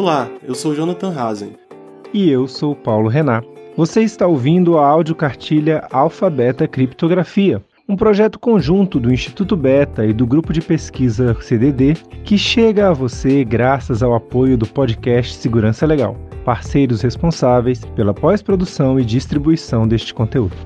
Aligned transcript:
Olá, 0.00 0.30
eu 0.42 0.54
sou 0.54 0.74
Jonathan 0.74 1.12
Hazen. 1.14 1.52
E 2.14 2.30
eu 2.30 2.48
sou 2.48 2.74
Paulo 2.74 3.06
Renan. 3.06 3.42
Você 3.76 4.00
está 4.00 4.26
ouvindo 4.26 4.78
a 4.78 4.86
audiocartilha 4.88 5.86
Alfabeta 5.92 6.66
Criptografia, 6.66 7.62
um 7.86 7.94
projeto 7.94 8.38
conjunto 8.38 8.98
do 8.98 9.12
Instituto 9.12 9.54
Beta 9.54 10.06
e 10.06 10.14
do 10.14 10.26
grupo 10.26 10.54
de 10.54 10.62
pesquisa 10.62 11.36
CDD 11.42 11.98
que 12.24 12.38
chega 12.38 12.88
a 12.88 12.94
você 12.94 13.44
graças 13.44 14.02
ao 14.02 14.14
apoio 14.14 14.56
do 14.56 14.66
podcast 14.66 15.34
Segurança 15.34 15.84
Legal, 15.84 16.16
parceiros 16.46 17.02
responsáveis 17.02 17.84
pela 17.94 18.14
pós-produção 18.14 18.98
e 18.98 19.04
distribuição 19.04 19.86
deste 19.86 20.14
conteúdo. 20.14 20.56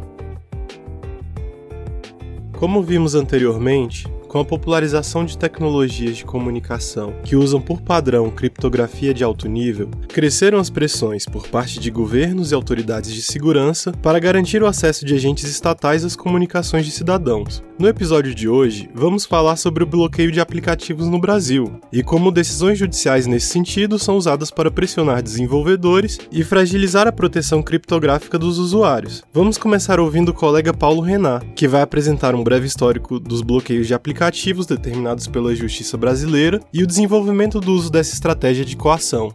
Como 2.56 2.80
vimos 2.84 3.16
anteriormente, 3.16 4.06
com 4.34 4.40
a 4.40 4.44
popularização 4.44 5.24
de 5.24 5.38
tecnologias 5.38 6.16
de 6.16 6.24
comunicação 6.24 7.14
que 7.22 7.36
usam 7.36 7.60
por 7.60 7.80
padrão 7.80 8.28
criptografia 8.32 9.14
de 9.14 9.22
alto 9.22 9.48
nível, 9.48 9.88
cresceram 10.08 10.58
as 10.58 10.68
pressões 10.68 11.24
por 11.24 11.46
parte 11.46 11.78
de 11.78 11.88
governos 11.88 12.50
e 12.50 12.54
autoridades 12.56 13.14
de 13.14 13.22
segurança 13.22 13.92
para 14.02 14.18
garantir 14.18 14.60
o 14.60 14.66
acesso 14.66 15.04
de 15.04 15.14
agentes 15.14 15.48
estatais 15.48 16.04
às 16.04 16.16
comunicações 16.16 16.84
de 16.84 16.90
cidadãos. 16.90 17.62
No 17.78 17.86
episódio 17.86 18.34
de 18.34 18.48
hoje, 18.48 18.90
vamos 18.92 19.24
falar 19.24 19.54
sobre 19.54 19.84
o 19.84 19.86
bloqueio 19.86 20.32
de 20.32 20.40
aplicativos 20.40 21.08
no 21.08 21.20
Brasil 21.20 21.78
e 21.92 22.02
como 22.02 22.32
decisões 22.32 22.76
judiciais 22.76 23.28
nesse 23.28 23.46
sentido 23.46 24.00
são 24.00 24.16
usadas 24.16 24.50
para 24.50 24.70
pressionar 24.70 25.22
desenvolvedores 25.22 26.18
e 26.32 26.42
fragilizar 26.42 27.06
a 27.06 27.12
proteção 27.12 27.62
criptográfica 27.62 28.36
dos 28.36 28.58
usuários. 28.58 29.22
Vamos 29.32 29.56
começar 29.56 30.00
ouvindo 30.00 30.30
o 30.30 30.34
colega 30.34 30.74
Paulo 30.74 31.00
Renat, 31.00 31.46
que 31.54 31.68
vai 31.68 31.82
apresentar 31.82 32.34
um 32.34 32.42
breve 32.42 32.66
histórico 32.66 33.20
dos 33.20 33.40
bloqueios 33.40 33.86
de 33.86 33.94
aplicativos 33.94 34.23
aplicativos 34.24 34.64
determinados 34.64 35.26
pela 35.26 35.54
justiça 35.54 35.98
brasileira 35.98 36.60
e 36.72 36.82
o 36.82 36.86
desenvolvimento 36.86 37.60
do 37.60 37.72
uso 37.72 37.90
dessa 37.90 38.14
estratégia 38.14 38.64
de 38.64 38.74
coação. 38.74 39.34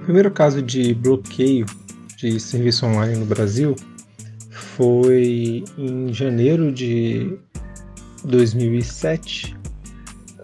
O 0.00 0.04
primeiro 0.06 0.30
caso 0.30 0.62
de 0.62 0.94
bloqueio 0.94 1.66
de 2.16 2.40
serviço 2.40 2.86
online 2.86 3.16
no 3.16 3.26
Brasil 3.26 3.74
foi 4.50 5.64
em 5.76 6.12
janeiro 6.12 6.72
de 6.72 7.36
2007, 8.24 9.56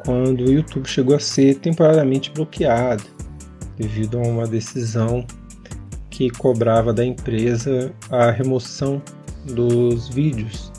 quando 0.05 0.45
o 0.45 0.53
YouTube 0.53 0.87
chegou 0.87 1.15
a 1.15 1.21
ser 1.21 1.55
temporariamente 1.55 2.31
bloqueado 2.31 3.22
devido 3.83 4.19
a 4.19 4.23
uma 4.23 4.47
decisão 4.47 5.27
que 6.09 6.31
cobrava 6.31 6.93
da 6.93 7.05
empresa 7.05 7.93
a 8.11 8.31
remoção 8.31 9.03
dos 9.45 10.09
vídeos 10.09 10.71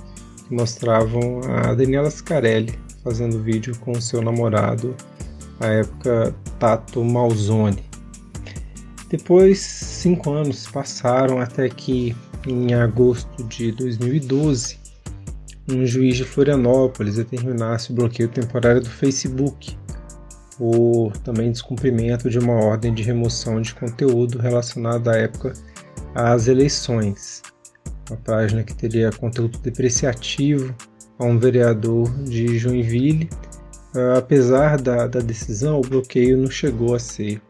que 0.47 0.55
mostravam 0.55 1.41
a 1.43 1.73
Daniela 1.73 2.09
Scarelli 2.09 2.73
fazendo 3.03 3.43
vídeo 3.43 3.77
com 3.79 3.99
seu 3.99 4.21
namorado, 4.21 4.95
à 5.59 5.67
época 5.67 6.33
Tato 6.57 7.03
Malzone. 7.03 7.83
Depois, 9.09 9.59
cinco 9.59 10.31
anos 10.31 10.65
passaram 10.67 11.39
até 11.39 11.67
que, 11.67 12.15
em 12.47 12.73
agosto 12.73 13.43
de 13.43 13.73
2012, 13.73 14.79
um 15.69 15.85
juiz 15.85 16.15
de 16.15 16.23
Florianópolis 16.23 17.15
determinasse 17.15 17.91
o 17.91 17.95
bloqueio 17.95 18.29
temporário 18.29 18.81
do 18.81 18.89
Facebook 18.89 19.77
por 20.57 21.15
também 21.17 21.51
descumprimento 21.51 22.29
de 22.29 22.39
uma 22.39 22.53
ordem 22.53 22.93
de 22.93 23.03
remoção 23.03 23.61
de 23.61 23.73
conteúdo 23.73 24.37
relacionado 24.37 25.09
à 25.09 25.15
época 25.15 25.53
às 26.13 26.47
eleições. 26.47 27.41
Uma 28.09 28.17
página 28.17 28.63
que 28.63 28.75
teria 28.75 29.11
conteúdo 29.11 29.57
depreciativo 29.59 30.75
a 31.17 31.25
um 31.25 31.37
vereador 31.37 32.09
de 32.23 32.57
Joinville. 32.57 33.29
Ah, 33.95 34.17
apesar 34.17 34.79
da, 34.79 35.07
da 35.07 35.19
decisão, 35.19 35.79
o 35.79 35.87
bloqueio 35.87 36.37
não 36.37 36.49
chegou 36.49 36.95
a 36.95 36.99
ser 36.99 37.41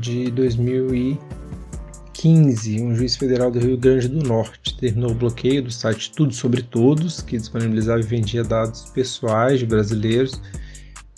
de 0.00 0.30
2015, 0.32 2.82
um 2.82 2.94
juiz 2.94 3.16
federal 3.16 3.50
do 3.50 3.58
Rio 3.60 3.78
Grande 3.78 4.08
do 4.08 4.26
Norte 4.26 4.74
determinou 4.74 5.12
o 5.12 5.14
bloqueio 5.14 5.62
do 5.62 5.70
site 5.70 6.12
Tudo 6.12 6.34
Sobre 6.34 6.62
Todos, 6.62 7.22
que 7.22 7.38
disponibilizava 7.38 8.00
e 8.00 8.04
vendia 8.04 8.42
dados 8.42 8.90
pessoais 8.90 9.60
de 9.60 9.66
brasileiros. 9.66 10.42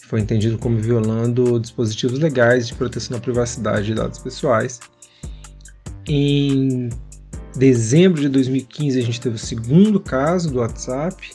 Foi 0.06 0.20
entendido 0.20 0.58
como 0.58 0.78
violando 0.78 1.58
dispositivos 1.58 2.18
legais 2.18 2.68
de 2.68 2.74
proteção 2.74 3.16
da 3.16 3.22
privacidade 3.22 3.86
de 3.86 3.94
dados 3.94 4.18
pessoais. 4.18 4.78
Em 6.12 6.88
dezembro 7.56 8.20
de 8.20 8.28
2015 8.28 8.98
a 8.98 9.02
gente 9.02 9.20
teve 9.20 9.36
o 9.36 9.38
segundo 9.38 10.00
caso 10.00 10.50
do 10.50 10.58
WhatsApp, 10.58 11.30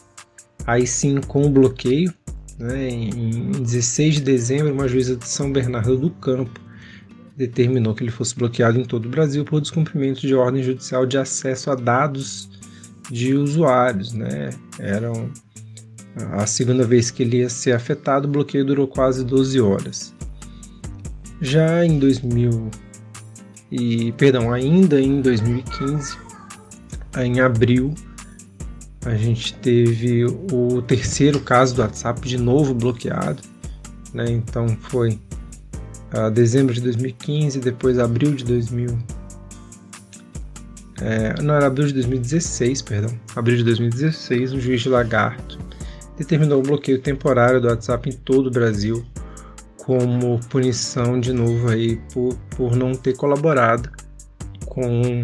aí 0.68 0.86
sim 0.86 1.22
com 1.22 1.46
o 1.46 1.50
bloqueio. 1.50 2.14
Né? 2.60 2.90
Em 2.90 3.52
16 3.52 4.16
de 4.16 4.22
dezembro, 4.22 4.74
uma 4.74 4.86
juíza 4.86 5.16
de 5.16 5.26
São 5.26 5.50
Bernardo 5.50 5.98
do 5.98 6.10
Campo 6.10 6.60
determinou 7.38 7.96
que 7.96 8.04
ele 8.04 8.12
fosse 8.12 8.36
bloqueado 8.36 8.78
em 8.78 8.84
todo 8.84 9.06
o 9.06 9.10
Brasil 9.10 9.46
por 9.46 9.62
descumprimento 9.62 10.20
de 10.20 10.36
ordem 10.36 10.62
judicial 10.62 11.06
de 11.06 11.18
acesso 11.18 11.72
a 11.72 11.76
dados 11.76 12.50
de 13.10 13.34
usuários. 13.34 14.12
Né? 14.12 14.50
A 16.34 16.46
segunda 16.46 16.84
vez 16.84 17.10
que 17.10 17.24
ele 17.24 17.38
ia 17.38 17.50
ser 17.50 17.72
afetado, 17.72 18.28
o 18.28 18.32
bloqueio 18.32 18.66
durou 18.66 18.90
quase 18.90 19.24
12 19.24 19.58
horas. 19.62 20.14
Já 21.40 21.86
em 21.86 21.98
2000 21.98 22.72
e, 23.72 24.12
perdão, 24.14 24.54
ainda 24.54 25.00
em 25.00 25.22
2015, 25.22 26.18
em 27.18 27.40
abril, 27.40 27.94
a 29.06 29.16
gente 29.16 29.54
teve 29.56 30.26
o 30.26 30.82
terceiro 30.82 31.40
caso 31.40 31.76
do 31.76 31.82
WhatsApp 31.82 32.28
de 32.28 32.38
novo 32.38 32.74
bloqueado. 32.74 33.42
Né? 34.14 34.30
Então 34.30 34.68
foi 34.90 35.20
uh, 36.14 36.32
dezembro 36.32 36.74
de 36.74 36.82
2015, 36.82 37.60
depois 37.60 38.00
abril 38.00 38.34
de 38.34 38.44
2016 38.46 39.16
é, 41.02 41.42
não 41.42 41.54
era 41.54 41.68
abril 41.68 41.88
de 41.88 41.94
2016, 41.94 42.82
perdão, 42.82 43.20
abril 43.36 43.58
de 43.58 43.64
2016, 43.64 44.54
um 44.54 44.60
juiz 44.60 44.82
de 44.82 44.90
Lagarto 44.90 45.60
determinou 46.18 46.60
o 46.60 46.64
bloqueio 46.64 47.02
temporário 47.02 47.60
do 47.60 47.68
WhatsApp 47.68 48.10
em 48.10 48.14
todo 48.14 48.48
o 48.48 48.52
Brasil 48.52 49.06
como 49.86 50.40
punição 50.50 51.20
de 51.20 51.32
novo 51.32 51.70
aí 51.70 51.98
por, 52.12 52.36
por 52.58 52.76
não 52.76 52.96
ter 52.96 53.16
colaborado 53.16 53.88
com 54.66 55.22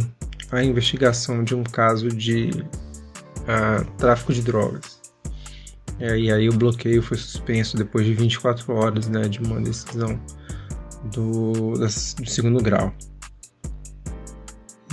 a 0.52 0.64
investigação 0.64 1.44
de 1.44 1.56
um 1.56 1.64
caso 1.64 2.10
de 2.10 2.52
uh, 3.42 3.84
tráfico 3.98 4.32
de 4.32 4.44
drogas. 4.44 5.02
É, 6.00 6.16
e 6.16 6.32
aí 6.32 6.48
o 6.48 6.54
bloqueio 6.54 7.02
foi 7.02 7.18
suspenso 7.18 7.76
depois 7.76 8.06
de 8.06 8.14
24 8.14 8.72
horas 8.72 9.08
né, 9.08 9.22
de 9.28 9.40
uma 9.40 9.60
decisão 9.60 10.20
do, 11.12 11.74
do 11.74 11.90
segundo 11.90 12.62
grau. 12.62 12.94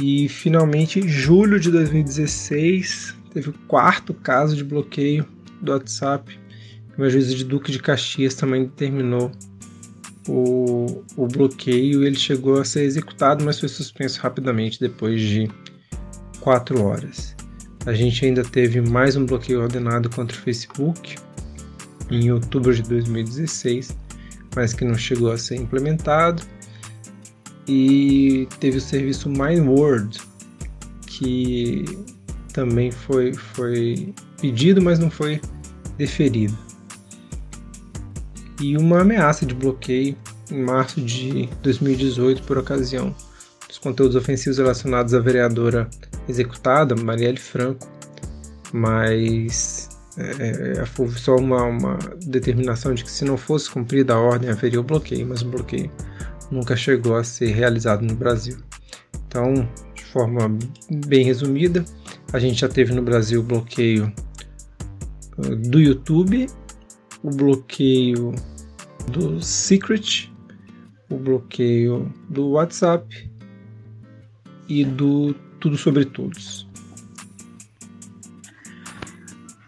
E 0.00 0.30
finalmente, 0.30 0.98
em 0.98 1.08
julho 1.08 1.60
de 1.60 1.70
2016, 1.70 3.14
teve 3.34 3.50
o 3.50 3.54
quarto 3.66 4.14
caso 4.14 4.56
de 4.56 4.64
bloqueio 4.64 5.26
do 5.60 5.72
WhatsApp. 5.72 6.40
O 6.96 7.08
juiz 7.08 7.34
de 7.34 7.44
Duque 7.44 7.70
de 7.70 7.80
Caxias 7.80 8.34
também 8.34 8.64
determinou 8.64 9.30
o, 10.28 11.02
o 11.16 11.26
bloqueio. 11.26 12.04
Ele 12.04 12.16
chegou 12.16 12.60
a 12.60 12.64
ser 12.64 12.82
executado, 12.82 13.44
mas 13.44 13.58
foi 13.58 13.68
suspenso 13.68 14.20
rapidamente 14.20 14.78
depois 14.78 15.20
de 15.20 15.50
quatro 16.40 16.82
horas. 16.82 17.34
A 17.86 17.92
gente 17.92 18.24
ainda 18.26 18.42
teve 18.42 18.80
mais 18.80 19.16
um 19.16 19.24
bloqueio 19.24 19.62
ordenado 19.62 20.10
contra 20.10 20.36
o 20.36 20.40
Facebook 20.40 21.16
em 22.10 22.30
outubro 22.30 22.74
de 22.74 22.82
2016, 22.82 23.96
mas 24.54 24.72
que 24.72 24.84
não 24.84 24.94
chegou 24.94 25.30
a 25.30 25.38
ser 25.38 25.56
implementado 25.56 26.42
e 27.66 28.48
teve 28.60 28.78
o 28.78 28.80
serviço 28.80 29.28
MindWorld, 29.28 30.18
que 31.06 31.84
também 32.52 32.90
foi, 32.90 33.34
foi 33.34 34.14
pedido, 34.40 34.80
mas 34.80 34.98
não 34.98 35.10
foi 35.10 35.40
deferido. 35.98 36.56
E 38.60 38.76
uma 38.76 39.00
ameaça 39.00 39.46
de 39.46 39.54
bloqueio 39.54 40.16
em 40.50 40.62
março 40.62 41.00
de 41.00 41.48
2018 41.62 42.42
por 42.42 42.58
ocasião 42.58 43.14
dos 43.68 43.78
conteúdos 43.78 44.16
ofensivos 44.16 44.58
relacionados 44.58 45.14
à 45.14 45.20
vereadora 45.20 45.88
executada, 46.28 46.96
Marielle 46.96 47.38
Franco, 47.38 47.86
mas 48.72 49.88
é, 50.16 50.84
foi 50.86 51.08
só 51.10 51.36
uma, 51.36 51.62
uma 51.64 51.98
determinação 52.24 52.94
de 52.94 53.04
que 53.04 53.10
se 53.10 53.24
não 53.24 53.36
fosse 53.36 53.70
cumprida 53.70 54.14
a 54.14 54.18
ordem 54.18 54.50
haveria 54.50 54.80
o 54.80 54.82
bloqueio, 54.82 55.26
mas 55.26 55.42
o 55.42 55.48
bloqueio 55.48 55.90
nunca 56.50 56.74
chegou 56.76 57.16
a 57.16 57.22
ser 57.22 57.52
realizado 57.52 58.02
no 58.02 58.14
Brasil. 58.14 58.56
Então, 59.26 59.68
de 59.94 60.04
forma 60.04 60.56
bem 61.06 61.24
resumida, 61.24 61.84
a 62.32 62.38
gente 62.38 62.60
já 62.60 62.68
teve 62.68 62.92
no 62.92 63.02
Brasil 63.02 63.42
bloqueio 63.42 64.12
do 65.36 65.78
YouTube, 65.78 66.48
o 67.22 67.30
bloqueio 67.30 68.34
do 69.08 69.40
Secret, 69.40 70.30
o 71.10 71.16
bloqueio 71.16 72.12
do 72.28 72.50
WhatsApp 72.50 73.30
e 74.68 74.84
do 74.84 75.34
Tudo 75.60 75.76
sobre 75.76 76.04
Todos. 76.04 76.68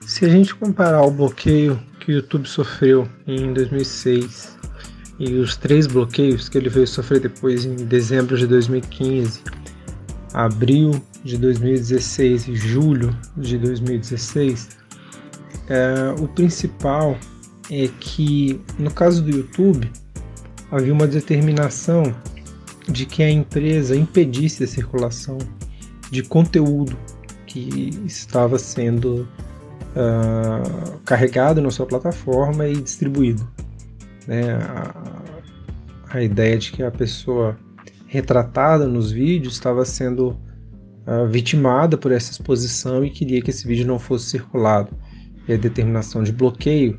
Se 0.06 0.24
a 0.24 0.28
gente 0.28 0.54
comparar 0.54 1.02
o 1.02 1.10
bloqueio 1.10 1.80
que 2.00 2.12
o 2.12 2.14
YouTube 2.16 2.46
sofreu 2.46 3.08
em 3.26 3.52
2006 3.52 4.58
e 5.18 5.34
os 5.34 5.56
três 5.56 5.86
bloqueios 5.86 6.48
que 6.48 6.58
ele 6.58 6.68
veio 6.68 6.86
sofrer 6.86 7.20
depois 7.20 7.64
em 7.64 7.76
dezembro 7.76 8.36
de 8.36 8.46
2015, 8.46 9.42
abril 10.32 11.02
de 11.24 11.36
2016 11.36 12.48
e 12.48 12.56
julho 12.56 13.16
de 13.36 13.58
2016, 13.58 14.68
é, 15.68 16.14
o 16.20 16.26
principal 16.28 17.18
é 17.70 17.88
que 18.00 18.60
no 18.78 18.90
caso 18.90 19.22
do 19.22 19.30
YouTube 19.30 19.90
havia 20.70 20.92
uma 20.92 21.06
determinação 21.06 22.14
de 22.88 23.06
que 23.06 23.22
a 23.22 23.30
empresa 23.30 23.96
impedisse 23.96 24.64
a 24.64 24.66
circulação 24.66 25.38
de 26.10 26.22
conteúdo 26.22 26.96
que 27.46 27.90
estava 28.04 28.58
sendo 28.58 29.28
uh, 29.94 30.98
carregado 31.04 31.60
na 31.60 31.70
sua 31.70 31.86
plataforma 31.86 32.66
e 32.66 32.76
distribuído 32.76 33.48
né, 34.26 34.54
a, 34.54 35.22
a 36.10 36.22
ideia 36.22 36.58
de 36.58 36.72
que 36.72 36.82
a 36.82 36.90
pessoa 36.90 37.58
retratada 38.06 38.86
nos 38.86 39.12
vídeos 39.12 39.54
estava 39.54 39.84
sendo 39.84 40.36
uh, 41.06 41.26
vitimada 41.28 41.96
por 41.96 42.12
essa 42.12 42.32
exposição 42.32 43.04
e 43.04 43.10
queria 43.10 43.40
que 43.40 43.50
esse 43.50 43.66
vídeo 43.66 43.86
não 43.86 43.98
fosse 43.98 44.30
circulado. 44.30 44.90
E 45.48 45.52
a 45.52 45.56
determinação 45.56 46.22
de 46.22 46.32
bloqueio 46.32 46.98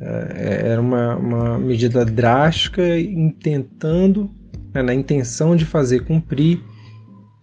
era 0.00 0.80
uma, 0.80 1.16
uma, 1.16 1.58
medida 1.58 2.04
drástica 2.04 2.98
intentando, 2.98 4.30
né, 4.72 4.82
na 4.82 4.94
intenção 4.94 5.56
de 5.56 5.64
fazer 5.64 6.04
cumprir 6.04 6.62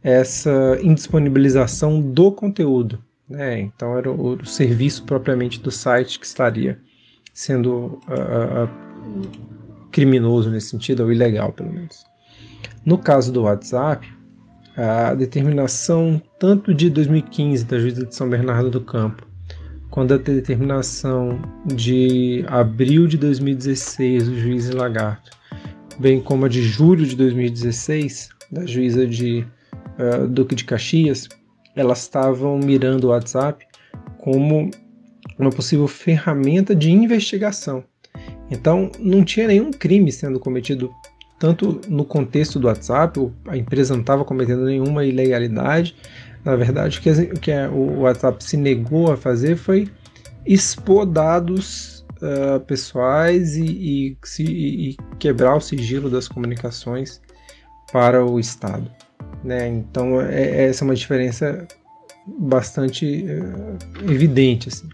essa 0.02 0.78
indisponibilização 0.82 2.00
do 2.00 2.32
conteúdo. 2.32 3.04
Né? 3.28 3.60
Então 3.60 3.98
era 3.98 4.10
o, 4.10 4.36
o, 4.36 4.46
serviço 4.46 5.04
propriamente 5.04 5.60
do 5.60 5.72
site 5.72 6.20
que 6.20 6.26
estaria 6.26 6.80
sendo 7.34 8.00
uh, 8.08 8.70
criminoso 9.92 10.50
nesse 10.50 10.70
sentido, 10.70 11.04
ou 11.04 11.12
ilegal 11.12 11.52
pelo 11.52 11.74
menos. 11.74 12.06
No 12.86 12.98
caso 12.98 13.34
do 13.34 13.44
WhatsApp, 13.44 14.08
a 14.78 15.14
determinação 15.14 16.22
tanto 16.40 16.74
de 16.74 16.90
2015 16.90 17.66
da 17.66 17.80
juíza 17.80 18.06
de 18.06 18.14
São 18.14 18.30
Bernardo 18.30 18.70
do 18.70 18.82
Campo, 18.82 19.28
quanto 19.90 20.14
a 20.14 20.18
determinação 20.18 21.40
de 21.66 22.44
abril 22.48 23.08
de 23.08 23.18
2016 23.18 24.28
do 24.28 24.40
juiz 24.40 24.70
Lagarto, 24.70 25.32
bem 26.00 26.22
como 26.22 26.46
a 26.46 26.50
de 26.50 26.62
julho 26.62 27.06
de 27.06 27.16
2016 27.16 28.30
da 28.52 28.66
juíza 28.66 29.08
de 29.08 29.46
uh, 29.98 30.28
Duque 30.28 30.56
de 30.56 30.64
Caxias, 30.66 31.28
elas 31.76 32.02
estavam 32.02 32.58
mirando 32.58 33.06
o 33.06 33.10
WhatsApp 33.10 33.66
como 34.20 34.70
uma 35.38 35.50
possível 35.50 35.88
ferramenta 35.88 36.76
de 36.76 36.92
investigação 36.92 37.84
então, 38.50 38.92
não 39.00 39.24
tinha 39.24 39.48
nenhum 39.48 39.72
crime 39.72 40.12
sendo 40.12 40.40
cometido, 40.40 40.92
tanto 41.40 41.82
no 41.88 42.06
contexto 42.06 42.60
do 42.60 42.68
WhatsApp, 42.68 43.20
a 43.48 43.58
empresa 43.58 43.94
não 43.94 44.02
estava 44.02 44.24
cometendo 44.24 44.66
nenhuma 44.66 45.06
ilegalidade. 45.06 45.96
Na 46.46 46.56
verdade, 46.56 47.00
o 47.00 47.02
que, 47.02 47.26
que 47.40 47.52
o 47.74 48.02
WhatsApp 48.02 48.44
se 48.44 48.56
negou 48.56 49.12
a 49.12 49.18
fazer 49.18 49.56
foi 49.56 49.90
expor 50.46 51.08
dados 51.08 52.06
uh, 52.22 52.60
pessoais 52.62 53.58
e, 53.58 53.66
e, 53.66 54.18
se, 54.24 54.44
e, 54.44 54.98
quebrar 55.18 55.56
o 55.56 55.60
sigilo 55.60 56.08
das 56.08 56.28
comunicações 56.28 57.20
para 57.92 58.24
o 58.24 58.40
Estado. 58.40 58.90
Né? 59.44 59.68
Então, 59.68 60.22
é, 60.22 60.66
essa 60.66 60.84
é 60.84 60.86
uma 60.86 60.96
diferença 60.96 61.68
bastante 62.28 63.26
uh, 63.26 64.12
evidente. 64.12 64.70
Assim. 64.70 64.88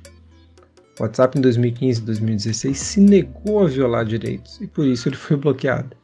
O 1.00 1.03
WhatsApp 1.03 1.38
em 1.38 1.41
2015 1.41 2.00
e 2.00 2.05
2016 2.05 2.77
se 2.77 3.01
negou 3.01 3.65
a 3.65 3.67
violar 3.67 4.05
direitos 4.05 4.60
e 4.62 4.67
por 4.67 4.86
isso 4.86 5.10
ele 5.10 5.17
foi 5.17 5.36
bloqueado. 5.36 6.00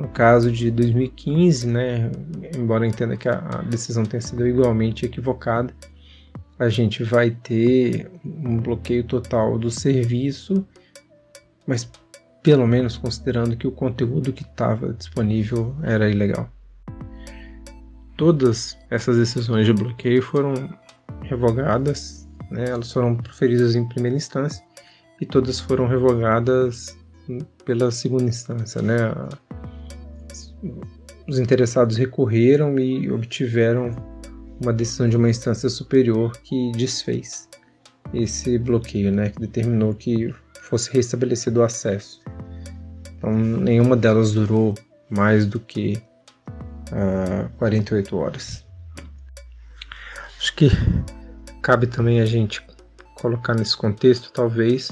No 0.00 0.08
caso 0.08 0.50
de 0.50 0.70
2015, 0.70 1.66
né, 1.66 2.10
embora 2.56 2.86
entenda 2.86 3.16
que 3.16 3.28
a, 3.28 3.40
decisão 3.68 4.04
tenha 4.04 4.20
sido 4.20 4.46
igualmente 4.46 5.04
equivocada, 5.04 5.74
a 6.58 6.68
gente 6.68 7.04
vai 7.04 7.30
ter 7.30 8.10
um 8.24 8.56
bloqueio 8.56 9.04
total 9.04 9.58
do 9.58 9.70
serviço, 9.70 10.66
mas 11.66 11.90
pelo 12.42 12.66
menos 12.66 12.96
considerando 12.96 13.56
que 13.56 13.66
o 13.66 13.72
conteúdo 13.72 14.32
que 14.32 14.42
estava 14.42 14.92
disponível 14.94 15.74
era 15.82 16.08
ilegal. 16.08 16.48
Todas 18.16 18.78
essas 18.90 19.16
decisões 19.16 19.66
de 19.66 19.72
bloqueio 19.72 20.22
foram 20.22 20.54
revogadas 21.22 22.20
né? 22.50 22.64
Elas 22.68 22.92
foram 22.92 23.16
proferidas 23.16 23.76
em 23.76 23.86
primeira 23.88 24.16
instância 24.16 24.62
e 25.20 25.26
todas 25.26 25.60
foram 25.60 25.86
revogadas 25.86 26.98
pela 27.64 27.90
segunda 27.90 28.24
instância, 28.24 28.82
né? 28.82 28.96
Os 31.28 31.38
interessados 31.38 31.96
recorreram 31.96 32.78
e 32.78 33.10
obtiveram 33.10 33.90
uma 34.60 34.72
decisão 34.72 35.08
de 35.08 35.16
uma 35.16 35.30
instância 35.30 35.68
superior 35.68 36.32
que 36.42 36.72
desfez 36.72 37.48
esse 38.12 38.58
bloqueio, 38.58 39.12
né? 39.12 39.30
Que 39.30 39.40
determinou 39.40 39.94
que 39.94 40.34
fosse 40.62 40.92
restabelecido 40.92 41.60
o 41.60 41.62
acesso. 41.62 42.20
Então, 43.16 43.32
nenhuma 43.32 43.96
delas 43.96 44.32
durou 44.32 44.74
mais 45.08 45.46
do 45.46 45.60
que 45.60 46.02
uh, 46.92 47.46
ah, 47.46 47.50
48 47.58 48.16
horas. 48.16 48.66
Acho 50.38 50.56
que 50.56 50.70
Cabe 51.62 51.86
também 51.86 52.20
a 52.20 52.26
gente 52.26 52.64
colocar 53.20 53.54
nesse 53.54 53.76
contexto, 53.76 54.32
talvez, 54.32 54.90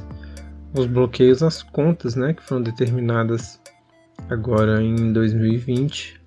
os 0.75 0.87
bloqueios 0.87 1.43
às 1.43 1.63
contas, 1.63 2.15
né, 2.15 2.35
que 2.35 2.43
foram 2.43 2.63
determinadas 2.63 3.59
agora 4.31 4.83
em 4.83 5.13
2020, 5.13 6.21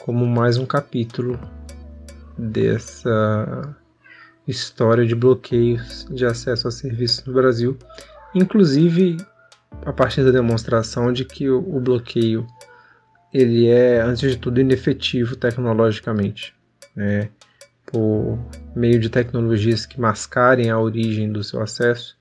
como 0.00 0.24
mais 0.26 0.56
um 0.56 0.64
capítulo 0.64 1.38
dessa 2.36 3.74
história 4.46 5.04
de 5.04 5.14
bloqueios 5.14 6.06
de 6.10 6.24
acesso 6.24 6.68
a 6.68 6.70
serviços 6.70 7.24
no 7.24 7.32
Brasil, 7.32 7.76
inclusive 8.34 9.16
a 9.84 9.92
partir 9.92 10.24
da 10.24 10.30
demonstração 10.30 11.12
de 11.12 11.24
que 11.24 11.48
o 11.48 11.80
bloqueio 11.80 12.46
ele 13.32 13.68
é, 13.68 14.00
antes 14.00 14.30
de 14.30 14.36
tudo, 14.38 14.60
inefetivo 14.60 15.36
tecnologicamente, 15.36 16.54
né? 16.94 17.28
por 17.86 18.38
meio 18.74 18.98
de 19.00 19.08
tecnologias 19.08 19.86
que 19.86 20.00
mascarem 20.00 20.70
a 20.70 20.78
origem 20.78 21.30
do 21.30 21.42
seu 21.42 21.62
acesso, 21.62 22.17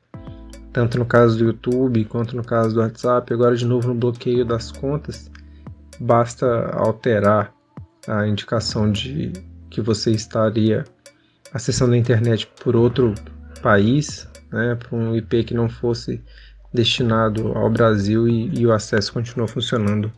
tanto 0.78 1.00
no 1.00 1.08
caso 1.08 1.40
do 1.40 1.46
YouTube 1.46 2.06
quanto 2.06 2.36
no 2.36 2.44
caso 2.44 2.76
do 2.76 2.82
WhatsApp. 2.82 3.34
Agora, 3.34 3.56
de 3.56 3.66
novo, 3.66 3.88
no 3.88 3.96
bloqueio 3.96 4.46
das 4.46 4.72
contas, 4.72 5.28
basta 6.00 6.70
alterar 6.72 7.52
a 8.08 8.28
indicação 8.28 8.92
de 8.92 9.34
que 9.72 9.82
você 9.82 10.12
estaria 10.12 10.84
acessando 11.52 11.96
a 11.96 11.98
internet 11.98 12.48
por 12.64 12.76
outro 12.76 13.16
país, 13.60 14.30
né, 14.52 14.76
por 14.76 14.96
um 15.00 15.16
IP 15.16 15.46
que 15.46 15.56
não 15.56 15.68
fosse 15.68 16.24
destinado 16.72 17.54
ao 17.54 17.72
Brasil 17.72 18.28
e, 18.28 18.60
e 18.60 18.68
o 18.68 18.72
acesso 18.72 19.12
continua 19.12 19.48
funcionando. 19.48 20.14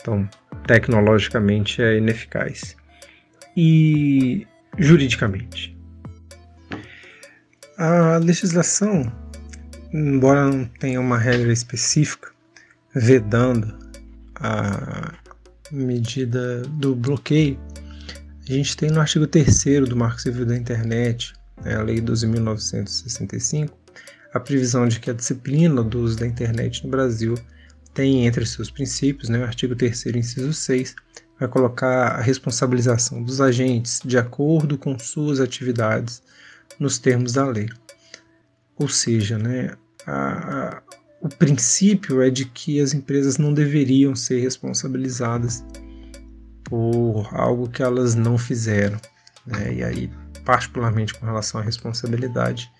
Então, 0.00 0.28
tecnologicamente 0.66 1.80
é 1.80 1.98
ineficaz. 1.98 2.76
E 3.56 4.44
juridicamente. 4.76 5.78
A 7.78 8.16
legislação, 8.16 9.19
embora 9.92 10.50
não 10.50 10.64
tenha 10.64 11.00
uma 11.00 11.18
regra 11.18 11.52
específica 11.52 12.30
vedando 12.94 13.78
a 14.36 15.12
medida 15.70 16.62
do 16.62 16.94
bloqueio, 16.94 17.58
a 18.48 18.52
gente 18.52 18.76
tem 18.76 18.90
no 18.90 19.00
artigo 19.00 19.26
3 19.26 19.88
do 19.88 19.96
Marco 19.96 20.20
Civil 20.20 20.44
da 20.44 20.56
Internet, 20.56 21.34
né, 21.62 21.76
a 21.76 21.82
Lei 21.82 22.00
12.965, 22.00 23.70
a 24.32 24.40
previsão 24.40 24.88
de 24.88 24.98
que 24.98 25.10
a 25.10 25.14
disciplina 25.14 25.82
do 25.82 26.00
uso 26.00 26.18
da 26.18 26.26
internet 26.26 26.84
no 26.84 26.90
Brasil 26.90 27.34
tem 27.94 28.26
entre 28.26 28.44
seus 28.46 28.70
princípios, 28.70 29.28
né, 29.28 29.38
o 29.38 29.44
artigo 29.44 29.76
3 29.76 30.06
inciso 30.06 30.52
6, 30.52 30.94
vai 31.38 31.48
colocar 31.48 32.12
a 32.12 32.20
responsabilização 32.20 33.22
dos 33.22 33.40
agentes 33.40 34.00
de 34.04 34.18
acordo 34.18 34.76
com 34.76 34.98
suas 34.98 35.40
atividades 35.40 36.22
nos 36.78 36.98
termos 36.98 37.32
da 37.32 37.46
lei. 37.46 37.68
Ou 38.80 38.88
seja, 38.88 39.38
né, 39.38 39.72
a, 40.06 40.78
a, 40.78 40.82
o 41.20 41.28
princípio 41.28 42.22
é 42.22 42.30
de 42.30 42.46
que 42.46 42.80
as 42.80 42.94
empresas 42.94 43.36
não 43.36 43.52
deveriam 43.52 44.16
ser 44.16 44.40
responsabilizadas 44.40 45.62
por 46.64 47.28
algo 47.32 47.68
que 47.68 47.82
elas 47.82 48.14
não 48.14 48.38
fizeram. 48.38 48.98
Né? 49.46 49.74
E 49.74 49.84
aí, 49.84 50.10
particularmente 50.46 51.12
com 51.14 51.26
relação 51.26 51.60
à 51.60 51.62
responsabilidade 51.62 52.70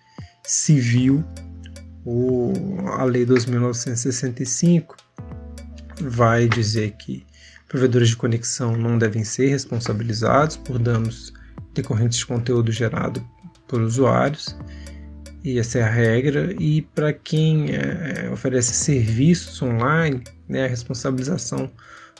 civil, 0.43 1.23
o, 2.05 2.53
a 2.99 3.05
Lei 3.05 3.27
2.965 3.27 4.95
vai 6.01 6.49
dizer 6.49 6.93
que 6.93 7.27
provedores 7.69 8.09
de 8.09 8.17
conexão 8.17 8.75
não 8.75 8.97
devem 8.97 9.23
ser 9.23 9.49
responsabilizados 9.49 10.57
por 10.57 10.79
danos 10.79 11.33
decorrentes 11.75 12.19
de 12.19 12.27
conteúdo 12.27 12.73
gerado 12.73 13.23
por 13.69 13.81
usuários, 13.83 14.57
e 15.43 15.59
essa 15.59 15.79
é 15.79 15.83
a 15.83 15.91
regra. 15.91 16.55
E 16.59 16.83
para 16.83 17.13
quem 17.13 17.75
é, 17.75 18.31
oferece 18.31 18.75
serviços 18.75 19.61
online, 19.63 20.23
né, 20.49 20.65
a 20.65 20.69
responsabilização 20.69 21.71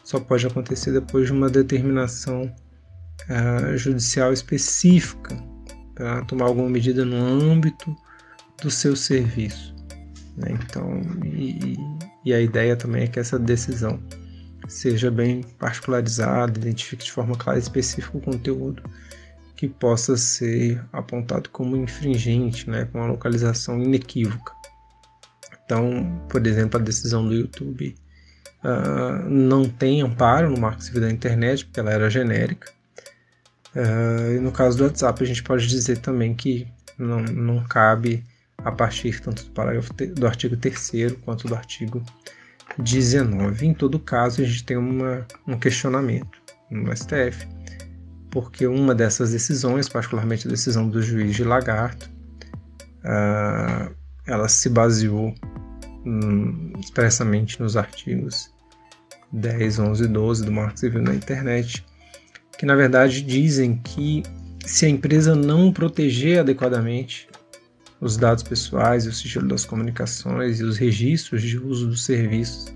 só 0.05 0.19
pode 0.19 0.47
acontecer 0.47 0.93
depois 0.93 1.27
de 1.27 1.33
uma 1.33 1.49
determinação 1.49 2.53
uh, 3.29 3.77
judicial 3.77 4.33
específica 4.33 5.37
para 5.95 6.25
tomar 6.25 6.47
alguma 6.47 6.69
medida 6.69 7.05
no 7.05 7.17
âmbito 7.17 7.95
do 8.63 8.71
seu 8.71 8.97
serviço. 8.97 9.75
Né? 10.37 10.59
Então, 10.65 11.01
e, 11.25 11.77
e, 12.25 12.33
a 12.33 12.41
ideia 12.41 12.75
também 12.77 13.05
é 13.05 13.07
que 13.07 13.21
essa 13.21 13.39
decisão 13.39 14.03
seja 14.69 15.11
bem 15.11 15.43
particularizada, 15.59 16.59
identifique 16.59 17.05
de 17.05 17.13
forma 17.13 17.37
clara 17.37 17.59
e 17.59 17.63
específica 17.63 18.17
o 18.17 18.21
conteúdo 18.21 18.83
que 19.61 19.69
possa 19.69 20.17
ser 20.17 20.83
apontado 20.91 21.51
como 21.51 21.77
infringente, 21.77 22.71
né? 22.71 22.87
com 22.87 22.97
uma 22.97 23.09
localização 23.09 23.79
inequívoca. 23.79 24.55
Então, 25.63 26.19
por 26.31 26.47
exemplo, 26.47 26.81
a 26.81 26.83
decisão 26.83 27.29
do 27.29 27.35
YouTube 27.35 27.95
uh, 28.65 29.29
não 29.29 29.69
tem 29.69 30.01
amparo 30.01 30.49
no 30.49 30.59
Marco 30.59 30.83
Civil 30.83 31.03
da 31.03 31.11
Internet, 31.11 31.67
porque 31.67 31.79
ela 31.79 31.93
era 31.93 32.09
genérica. 32.09 32.73
Uh, 33.77 34.37
e 34.37 34.41
no 34.41 34.51
caso 34.51 34.79
do 34.79 34.85
WhatsApp, 34.85 35.23
a 35.23 35.27
gente 35.27 35.43
pode 35.43 35.67
dizer 35.67 35.99
também 35.99 36.35
que 36.35 36.67
não, 36.97 37.21
não 37.21 37.63
cabe 37.65 38.25
a 38.65 38.73
partir 38.73 39.21
tanto 39.21 39.45
do 39.45 39.51
parágrafo 39.51 39.93
do 39.93 40.27
artigo 40.27 40.57
3 40.57 41.19
quanto 41.23 41.47
do 41.47 41.55
artigo 41.55 42.03
19. 42.79 43.67
Em 43.67 43.75
todo 43.75 43.99
caso, 43.99 44.41
a 44.41 44.45
gente 44.47 44.65
tem 44.65 44.79
uma, 44.79 45.27
um 45.47 45.59
questionamento 45.59 46.41
no 46.71 46.97
STF, 46.97 47.47
porque 48.31 48.67
uma 48.67 48.95
dessas 48.95 49.33
decisões, 49.33 49.89
particularmente 49.89 50.47
a 50.47 50.51
decisão 50.51 50.89
do 50.89 51.03
juiz 51.03 51.35
de 51.35 51.45
Lagarto, 51.45 52.09
uh, 53.05 53.95
ela 54.27 54.49
se 54.49 54.69
baseou 54.69 55.35
um, 56.07 56.73
expressamente 56.81 57.61
nos 57.61 57.77
artigos 57.77 58.51
10, 59.33 59.79
11 59.79 60.05
e 60.05 60.07
12 60.07 60.45
do 60.45 60.53
Marco 60.53 60.79
Civil 60.79 61.03
na 61.03 61.15
Internet, 61.15 61.85
que 62.59 62.67
na 62.67 62.75
verdade 62.75 63.23
dizem 63.23 63.77
que 63.77 64.23
se 64.65 64.87
a 64.87 64.89
empresa 64.89 65.35
não 65.35 65.73
proteger 65.73 66.41
adequadamente 66.41 67.29
os 68.01 68.17
dados 68.17 68.43
pessoais, 68.43 69.07
o 69.07 69.13
sigilo 69.13 69.47
das 69.47 69.65
comunicações 69.65 70.61
e 70.61 70.65
os 70.65 70.79
registros 70.79 71.43
de 71.43 71.59
uso 71.59 71.87
dos 71.87 72.05
serviços. 72.05 72.73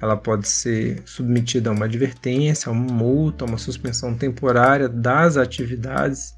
Ela 0.00 0.16
pode 0.16 0.48
ser 0.48 1.02
submetida 1.04 1.70
a 1.70 1.72
uma 1.72 1.84
advertência, 1.84 2.68
a 2.68 2.72
uma 2.72 2.92
multa, 2.92 3.44
a 3.44 3.48
uma 3.48 3.58
suspensão 3.58 4.14
temporária 4.14 4.88
das 4.88 5.36
atividades 5.36 6.34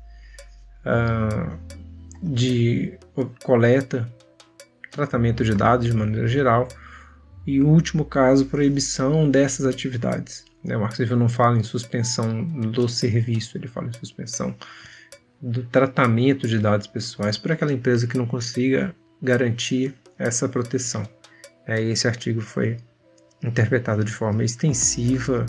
uh, 0.85 1.57
de 2.23 2.99
coleta, 3.45 4.09
tratamento 4.91 5.45
de 5.45 5.55
dados 5.55 5.87
de 5.87 5.93
maneira 5.95 6.27
geral. 6.27 6.67
E 7.47 7.61
o 7.61 7.69
último 7.69 8.05
caso, 8.05 8.47
proibição 8.47 9.31
dessas 9.31 9.67
atividades. 9.67 10.45
Né? 10.65 10.77
O 10.77 10.81
Marco 10.81 10.97
Civil 10.97 11.17
não 11.17 11.29
fala 11.29 11.59
em 11.59 11.63
suspensão 11.63 12.45
do 12.45 12.89
serviço, 12.89 13.57
ele 13.59 13.67
fala 13.67 13.89
em 13.89 13.93
suspensão 13.93 14.55
do 15.41 15.65
tratamento 15.65 16.47
de 16.47 16.59
dados 16.59 16.87
pessoais 16.87 17.37
por 17.37 17.51
aquela 17.51 17.73
empresa 17.73 18.07
que 18.07 18.17
não 18.17 18.27
consiga 18.27 18.95
garantir 19.21 19.95
essa 20.17 20.49
proteção. 20.49 21.03
É, 21.67 21.81
esse 21.83 22.07
artigo 22.07 22.41
foi 22.41 22.77
interpretado 23.43 24.05
de 24.05 24.13
forma 24.13 24.45
extensiva 24.45 25.47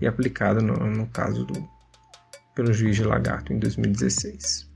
e 0.00 0.06
aplicado 0.06 0.60
no, 0.60 0.74
no 0.74 1.06
caso 1.08 1.44
do 1.44 1.68
pelo 2.54 2.72
juiz 2.72 2.96
de 2.96 3.04
Lagarto 3.04 3.52
em 3.52 3.58
2016. 3.60 4.68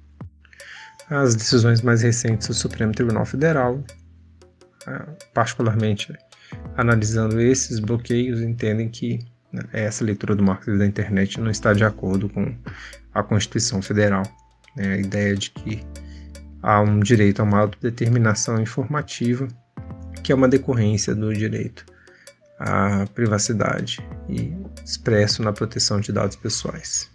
As 1.11 1.35
decisões 1.35 1.83
mais 1.83 2.03
recentes 2.03 2.47
do 2.47 2.55
Supremo 2.55 2.93
Tribunal 2.93 3.27
Federal, 3.27 3.83
ah, 4.87 5.09
particularmente 5.35 6.13
analisando 6.77 7.41
esses 7.41 7.81
bloqueios, 7.81 8.41
entendem 8.41 8.89
que 8.89 9.19
né, 9.53 9.63
essa 9.73 10.05
leitura 10.05 10.37
do 10.37 10.45
marco 10.45 10.67
da 10.79 10.87
internet 10.87 11.41
não 11.41 11.51
está 11.51 11.73
de 11.73 11.83
acordo 11.83 12.29
com 12.29 12.57
a 13.13 13.23
Constituição 13.23 13.83
Federal 13.83 14.23
né, 14.77 14.95
a 14.95 14.97
ideia 14.99 15.35
de 15.35 15.51
que 15.51 15.85
há 16.63 16.81
um 16.81 17.01
direito 17.01 17.41
a 17.41 17.43
uma 17.43 17.59
autodeterminação 17.59 18.61
informativa, 18.61 19.49
que 20.23 20.31
é 20.31 20.35
uma 20.35 20.49
decorrência 20.49 21.15
do 21.17 21.35
direito 21.35 21.85
à 22.63 23.07
privacidade 23.15 23.99
e 24.29 24.55
expresso 24.85 25.43
na 25.43 25.53
proteção 25.53 26.01
de 26.01 26.13
dados 26.13 26.37
pessoais. 26.37 27.11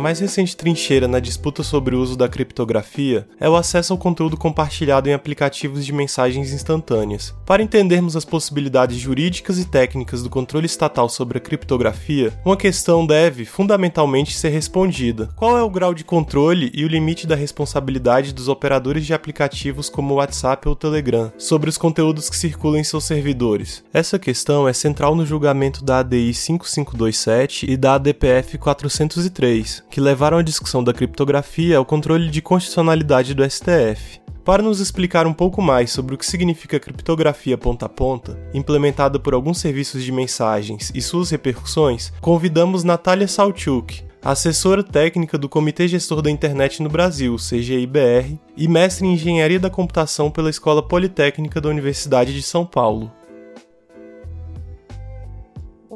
Mais 0.00 0.18
recente 0.18 0.56
trincheira 0.56 1.06
na 1.06 1.20
disputa 1.20 1.62
sobre 1.62 1.94
o 1.94 2.00
uso 2.00 2.16
da 2.16 2.28
criptografia 2.28 3.28
é 3.38 3.48
o 3.48 3.54
acesso 3.54 3.92
ao 3.92 3.98
conteúdo 3.98 4.36
compartilhado 4.36 5.08
em 5.08 5.12
aplicativos 5.12 5.84
de 5.84 5.92
mensagens 5.92 6.52
instantâneas. 6.52 7.34
Para 7.44 7.62
entendermos 7.62 8.16
as 8.16 8.24
possibilidades 8.24 8.96
jurídicas 8.96 9.58
e 9.58 9.64
técnicas 9.64 10.22
do 10.22 10.30
controle 10.30 10.66
estatal 10.66 11.08
sobre 11.08 11.38
a 11.38 11.40
criptografia, 11.40 12.32
uma 12.44 12.56
questão 12.56 13.06
deve, 13.06 13.44
fundamentalmente, 13.44 14.36
ser 14.36 14.48
respondida: 14.48 15.28
qual 15.36 15.56
é 15.58 15.62
o 15.62 15.70
grau 15.70 15.92
de 15.92 16.02
controle 16.02 16.70
e 16.74 16.84
o 16.84 16.88
limite 16.88 17.26
da 17.26 17.36
responsabilidade 17.36 18.32
dos 18.32 18.48
operadores 18.48 19.04
de 19.04 19.12
aplicativos 19.12 19.90
como 19.90 20.14
WhatsApp 20.14 20.66
ou 20.66 20.74
Telegram 20.74 21.30
sobre 21.36 21.68
os 21.68 21.76
conteúdos 21.76 22.30
que 22.30 22.36
circulam 22.36 22.80
em 22.80 22.84
seus 22.84 23.04
servidores? 23.04 23.84
Essa 23.92 24.18
questão 24.18 24.66
é 24.66 24.72
central 24.72 25.14
no 25.14 25.26
julgamento 25.26 25.84
da 25.84 25.98
ADI 25.98 26.32
5527 26.32 27.70
e 27.70 27.76
da 27.76 27.94
ADPF 27.94 28.56
403 28.56 29.89
que 29.90 30.00
levaram 30.00 30.38
a 30.38 30.42
discussão 30.42 30.82
da 30.82 30.94
criptografia 30.94 31.76
ao 31.76 31.84
controle 31.84 32.30
de 32.30 32.40
constitucionalidade 32.40 33.34
do 33.34 33.48
STF. 33.48 34.20
Para 34.44 34.62
nos 34.62 34.80
explicar 34.80 35.26
um 35.26 35.32
pouco 35.32 35.60
mais 35.60 35.90
sobre 35.90 36.14
o 36.14 36.18
que 36.18 36.24
significa 36.24 36.80
criptografia 36.80 37.58
ponta 37.58 37.86
a 37.86 37.88
ponta, 37.88 38.38
implementada 38.54 39.18
por 39.18 39.34
alguns 39.34 39.58
serviços 39.58 40.02
de 40.02 40.10
mensagens 40.10 40.90
e 40.94 41.02
suas 41.02 41.30
repercussões, 41.30 42.12
convidamos 42.20 42.82
Natália 42.82 43.28
Salchuk, 43.28 44.02
assessora 44.22 44.82
técnica 44.82 45.36
do 45.36 45.48
Comitê 45.48 45.86
Gestor 45.88 46.22
da 46.22 46.30
Internet 46.30 46.82
no 46.82 46.88
Brasil, 46.88 47.36
CGIBR, 47.36 48.38
e 48.56 48.68
mestre 48.68 49.06
em 49.06 49.14
Engenharia 49.14 49.60
da 49.60 49.70
Computação 49.70 50.30
pela 50.30 50.50
Escola 50.50 50.82
Politécnica 50.82 51.60
da 51.60 51.68
Universidade 51.68 52.34
de 52.34 52.42
São 52.42 52.64
Paulo. 52.64 53.12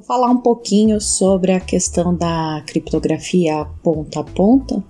Falar 0.06 0.30
um 0.30 0.36
pouquinho 0.36 1.00
sobre 1.00 1.52
a 1.52 1.60
questão 1.60 2.14
da 2.14 2.62
criptografia 2.66 3.66
ponta 3.82 4.20
a 4.20 4.24
ponta, 4.24 4.84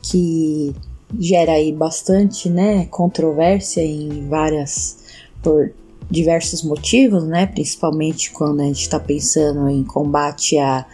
que 0.00 0.72
gera 1.18 1.52
aí 1.52 1.72
bastante, 1.72 2.48
né, 2.48 2.86
controvérsia 2.86 3.82
em 3.82 4.28
várias 4.28 4.98
por 5.42 5.72
diversos 6.08 6.62
motivos, 6.62 7.24
né, 7.24 7.46
principalmente 7.46 8.30
quando 8.30 8.60
a 8.60 8.64
gente 8.64 8.82
está 8.82 9.00
pensando 9.00 9.68
em 9.68 9.82
combate 9.82 10.56
a 10.56 10.86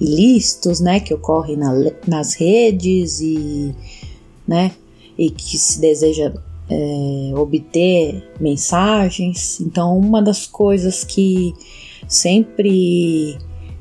ilícitos, 0.00 0.78
né, 0.78 1.00
que 1.00 1.12
ocorrem 1.12 1.56
na, 1.56 1.72
nas 2.06 2.34
redes 2.34 3.20
e, 3.20 3.74
né, 4.46 4.70
e 5.18 5.28
que 5.28 5.58
se 5.58 5.80
deseja 5.80 6.32
é, 6.70 7.32
obter 7.34 8.30
mensagens. 8.38 9.60
Então, 9.60 9.98
uma 9.98 10.22
das 10.22 10.46
coisas 10.46 11.02
que 11.02 11.52
sempre 12.06 13.38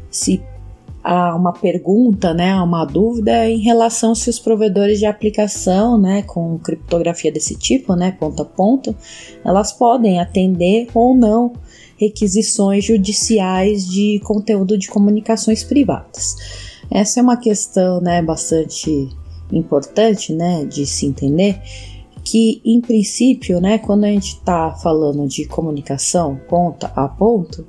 se 0.09 0.41
a 1.03 1.35
uma 1.35 1.53
pergunta, 1.53 2.33
né, 2.33 2.53
uma 2.55 2.83
dúvida 2.83 3.49
em 3.49 3.59
relação 3.59 4.13
se 4.13 4.29
os 4.29 4.39
provedores 4.39 4.99
de 4.99 5.05
aplicação, 5.05 5.97
né, 5.97 6.21
com 6.23 6.59
criptografia 6.59 7.31
desse 7.31 7.55
tipo, 7.55 7.95
né, 7.95 8.11
ponto 8.11 8.41
a 8.41 8.45
ponto, 8.45 8.93
elas 9.45 9.71
podem 9.71 10.19
atender 10.19 10.89
ou 10.93 11.15
não 11.15 11.53
requisições 11.97 12.83
judiciais 12.83 13.87
de 13.87 14.19
conteúdo 14.23 14.77
de 14.77 14.89
comunicações 14.89 15.63
privadas. 15.63 16.35
Essa 16.91 17.21
é 17.21 17.23
uma 17.23 17.37
questão, 17.37 18.01
né, 18.01 18.21
bastante 18.21 19.07
importante, 19.49 20.33
né, 20.33 20.65
de 20.65 20.85
se 20.85 21.05
entender 21.05 21.61
que, 22.21 22.61
em 22.65 22.81
princípio, 22.81 23.61
né, 23.61 23.77
quando 23.77 24.03
a 24.03 24.09
gente 24.09 24.33
está 24.33 24.71
falando 24.83 25.25
de 25.25 25.45
comunicação 25.45 26.37
ponta 26.49 26.91
a 26.93 27.07
ponto, 27.07 27.65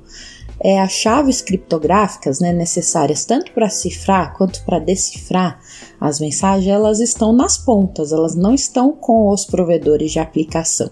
é, 0.61 0.79
as 0.79 0.91
chaves 0.91 1.41
criptográficas 1.41 2.39
né, 2.39 2.51
necessárias 2.51 3.25
tanto 3.25 3.51
para 3.53 3.69
cifrar 3.69 4.35
quanto 4.37 4.63
para 4.65 4.79
decifrar 4.79 5.59
as 5.99 6.19
mensagens, 6.19 6.67
elas 6.67 6.99
estão 6.99 7.33
nas 7.33 7.57
pontas, 7.57 8.11
elas 8.11 8.35
não 8.35 8.53
estão 8.53 8.91
com 8.91 9.29
os 9.29 9.45
provedores 9.45 10.11
de 10.11 10.19
aplicação. 10.19 10.91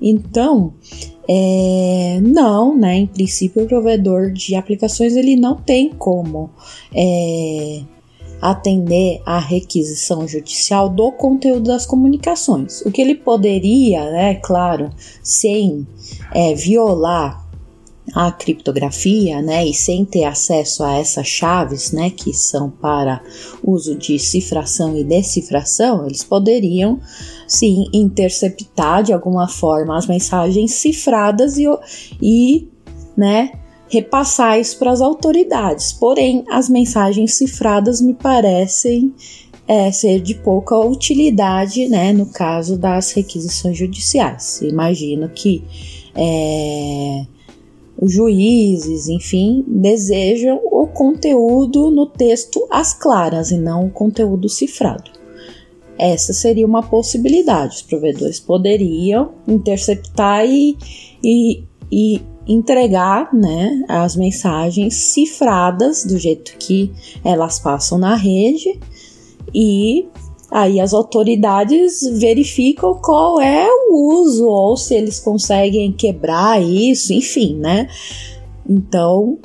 Então, 0.00 0.74
é, 1.28 2.20
não, 2.20 2.76
né? 2.76 2.96
Em 2.98 3.06
princípio, 3.06 3.62
o 3.62 3.68
provedor 3.68 4.32
de 4.32 4.56
aplicações 4.56 5.14
ele 5.14 5.36
não 5.36 5.56
tem 5.56 5.90
como 5.90 6.50
é, 6.92 7.82
atender 8.40 9.22
à 9.24 9.38
requisição 9.38 10.26
judicial 10.26 10.88
do 10.88 11.12
conteúdo 11.12 11.68
das 11.68 11.86
comunicações. 11.86 12.80
O 12.82 12.90
que 12.90 13.00
ele 13.00 13.14
poderia, 13.14 14.10
né? 14.10 14.34
Claro, 14.34 14.90
sem 15.22 15.86
é, 16.34 16.52
violar 16.54 17.41
a 18.14 18.32
criptografia, 18.32 19.40
né, 19.40 19.64
e 19.66 19.72
sem 19.72 20.04
ter 20.04 20.24
acesso 20.24 20.82
a 20.82 20.94
essas 20.98 21.26
chaves, 21.26 21.92
né, 21.92 22.10
que 22.10 22.34
são 22.34 22.68
para 22.68 23.22
uso 23.62 23.94
de 23.96 24.18
cifração 24.18 24.96
e 24.96 25.04
decifração, 25.04 26.04
eles 26.06 26.24
poderiam 26.24 27.00
sim 27.46 27.84
interceptar 27.92 29.02
de 29.02 29.12
alguma 29.12 29.46
forma 29.46 29.96
as 29.96 30.06
mensagens 30.06 30.72
cifradas 30.72 31.56
e, 31.56 31.66
e 32.20 32.68
né, 33.16 33.52
repassar 33.88 34.58
isso 34.58 34.78
para 34.78 34.90
as 34.90 35.00
autoridades. 35.00 35.92
Porém, 35.92 36.44
as 36.50 36.68
mensagens 36.68 37.34
cifradas 37.34 38.00
me 38.00 38.14
parecem 38.14 39.14
é, 39.68 39.92
ser 39.92 40.20
de 40.20 40.34
pouca 40.34 40.76
utilidade, 40.76 41.88
né, 41.88 42.12
no 42.12 42.26
caso 42.26 42.76
das 42.76 43.12
requisições 43.12 43.78
judiciais. 43.78 44.60
Imagino 44.62 45.28
que 45.28 45.62
é, 46.14 47.26
os 48.02 48.12
juízes, 48.12 49.08
enfim, 49.08 49.64
desejam 49.64 50.60
o 50.64 50.88
conteúdo 50.88 51.88
no 51.88 52.04
texto 52.04 52.66
às 52.68 52.92
claras 52.92 53.52
e 53.52 53.56
não 53.56 53.86
o 53.86 53.90
conteúdo 53.90 54.48
cifrado. 54.48 55.08
Essa 55.96 56.32
seria 56.32 56.66
uma 56.66 56.82
possibilidade. 56.82 57.76
Os 57.76 57.82
provedores 57.82 58.40
poderiam 58.40 59.34
interceptar 59.46 60.44
e, 60.44 60.76
e, 61.22 61.62
e 61.92 62.20
entregar 62.48 63.32
né, 63.32 63.84
as 63.86 64.16
mensagens 64.16 64.94
cifradas 64.94 66.04
do 66.04 66.18
jeito 66.18 66.56
que 66.58 66.90
elas 67.24 67.60
passam 67.60 67.98
na 67.98 68.16
rede 68.16 68.80
e 69.54 70.08
Aí 70.52 70.78
as 70.80 70.92
autoridades 70.92 72.02
verificam 72.18 72.94
qual 72.96 73.40
é 73.40 73.66
o 73.66 74.20
uso 74.20 74.46
ou 74.46 74.76
se 74.76 74.94
eles 74.94 75.18
conseguem 75.18 75.90
quebrar 75.92 76.62
isso, 76.62 77.14
enfim, 77.14 77.56
né? 77.56 77.88
Então 78.68 79.38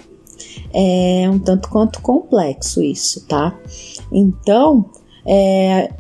é 0.74 1.30
um 1.30 1.40
tanto 1.40 1.70
quanto 1.70 2.02
complexo 2.02 2.84
isso, 2.84 3.26
tá? 3.26 3.58
Então, 4.12 4.86
é, 5.26 5.94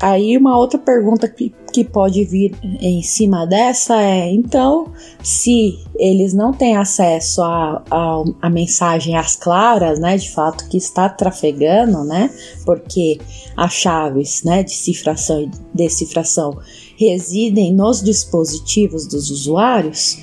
aí 0.00 0.36
uma 0.36 0.58
outra 0.58 0.78
pergunta 0.78 1.26
que, 1.26 1.54
que 1.78 1.84
pode 1.84 2.24
vir 2.24 2.56
em 2.80 3.02
cima 3.02 3.46
dessa 3.46 4.02
é: 4.02 4.32
então, 4.32 4.92
se 5.22 5.78
eles 5.96 6.34
não 6.34 6.52
têm 6.52 6.76
acesso 6.76 7.40
a, 7.40 8.50
mensagem 8.50 9.16
às 9.16 9.36
claras, 9.36 10.00
né, 10.00 10.16
de 10.16 10.30
fato 10.30 10.68
que 10.68 10.76
está 10.76 11.08
trafegando, 11.08 12.02
né, 12.02 12.30
porque 12.64 13.20
as 13.56 13.72
chaves, 13.72 14.42
né, 14.42 14.64
de 14.64 14.72
cifração 14.72 15.42
e 15.42 15.50
decifração 15.72 16.58
residem 16.96 17.72
nos 17.72 18.02
dispositivos 18.02 19.06
dos 19.06 19.30
usuários, 19.30 20.18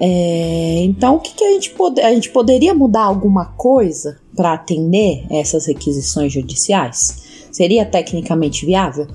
é, 0.00 0.82
então 0.82 1.16
o 1.16 1.20
que, 1.20 1.34
que 1.34 1.44
a 1.44 1.52
gente 1.52 1.70
pode, 1.70 2.00
a 2.00 2.12
gente 2.12 2.30
poderia 2.30 2.74
mudar 2.74 3.04
alguma 3.04 3.46
coisa 3.56 4.18
para 4.34 4.54
atender 4.54 5.24
essas 5.30 5.66
requisições 5.66 6.32
judiciais? 6.32 7.24
Seria 7.52 7.86
tecnicamente 7.86 8.66
viável? 8.66 9.06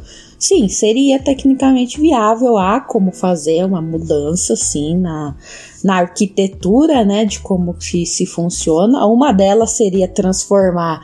Sim, 0.41 0.67
seria 0.67 1.19
tecnicamente 1.19 2.01
viável. 2.01 2.58
Há 2.58 2.82
como 2.82 3.12
fazer 3.12 3.63
uma 3.63 3.80
mudança, 3.80 4.56
sim, 4.56 4.97
na, 4.97 5.36
na 5.84 5.97
arquitetura, 5.97 7.06
né, 7.06 7.25
de 7.25 7.39
como 7.41 7.75
que 7.75 8.08
se 8.08 8.25
funciona. 8.25 9.06
Uma 9.06 9.32
delas 9.32 9.73
seria 9.73 10.08
transformar 10.08 10.99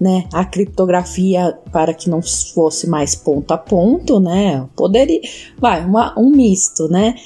né, 0.00 0.24
a 0.32 0.46
criptografia 0.46 1.58
para 1.70 1.92
que 1.92 2.08
não 2.08 2.22
fosse 2.22 2.88
mais 2.88 3.14
ponto 3.14 3.52
a 3.52 3.58
ponto, 3.58 4.18
né? 4.18 4.66
Poderia, 4.74 5.20
vai, 5.58 5.84
uma, 5.84 6.18
um 6.18 6.30
misto, 6.30 6.88
né? 6.88 7.16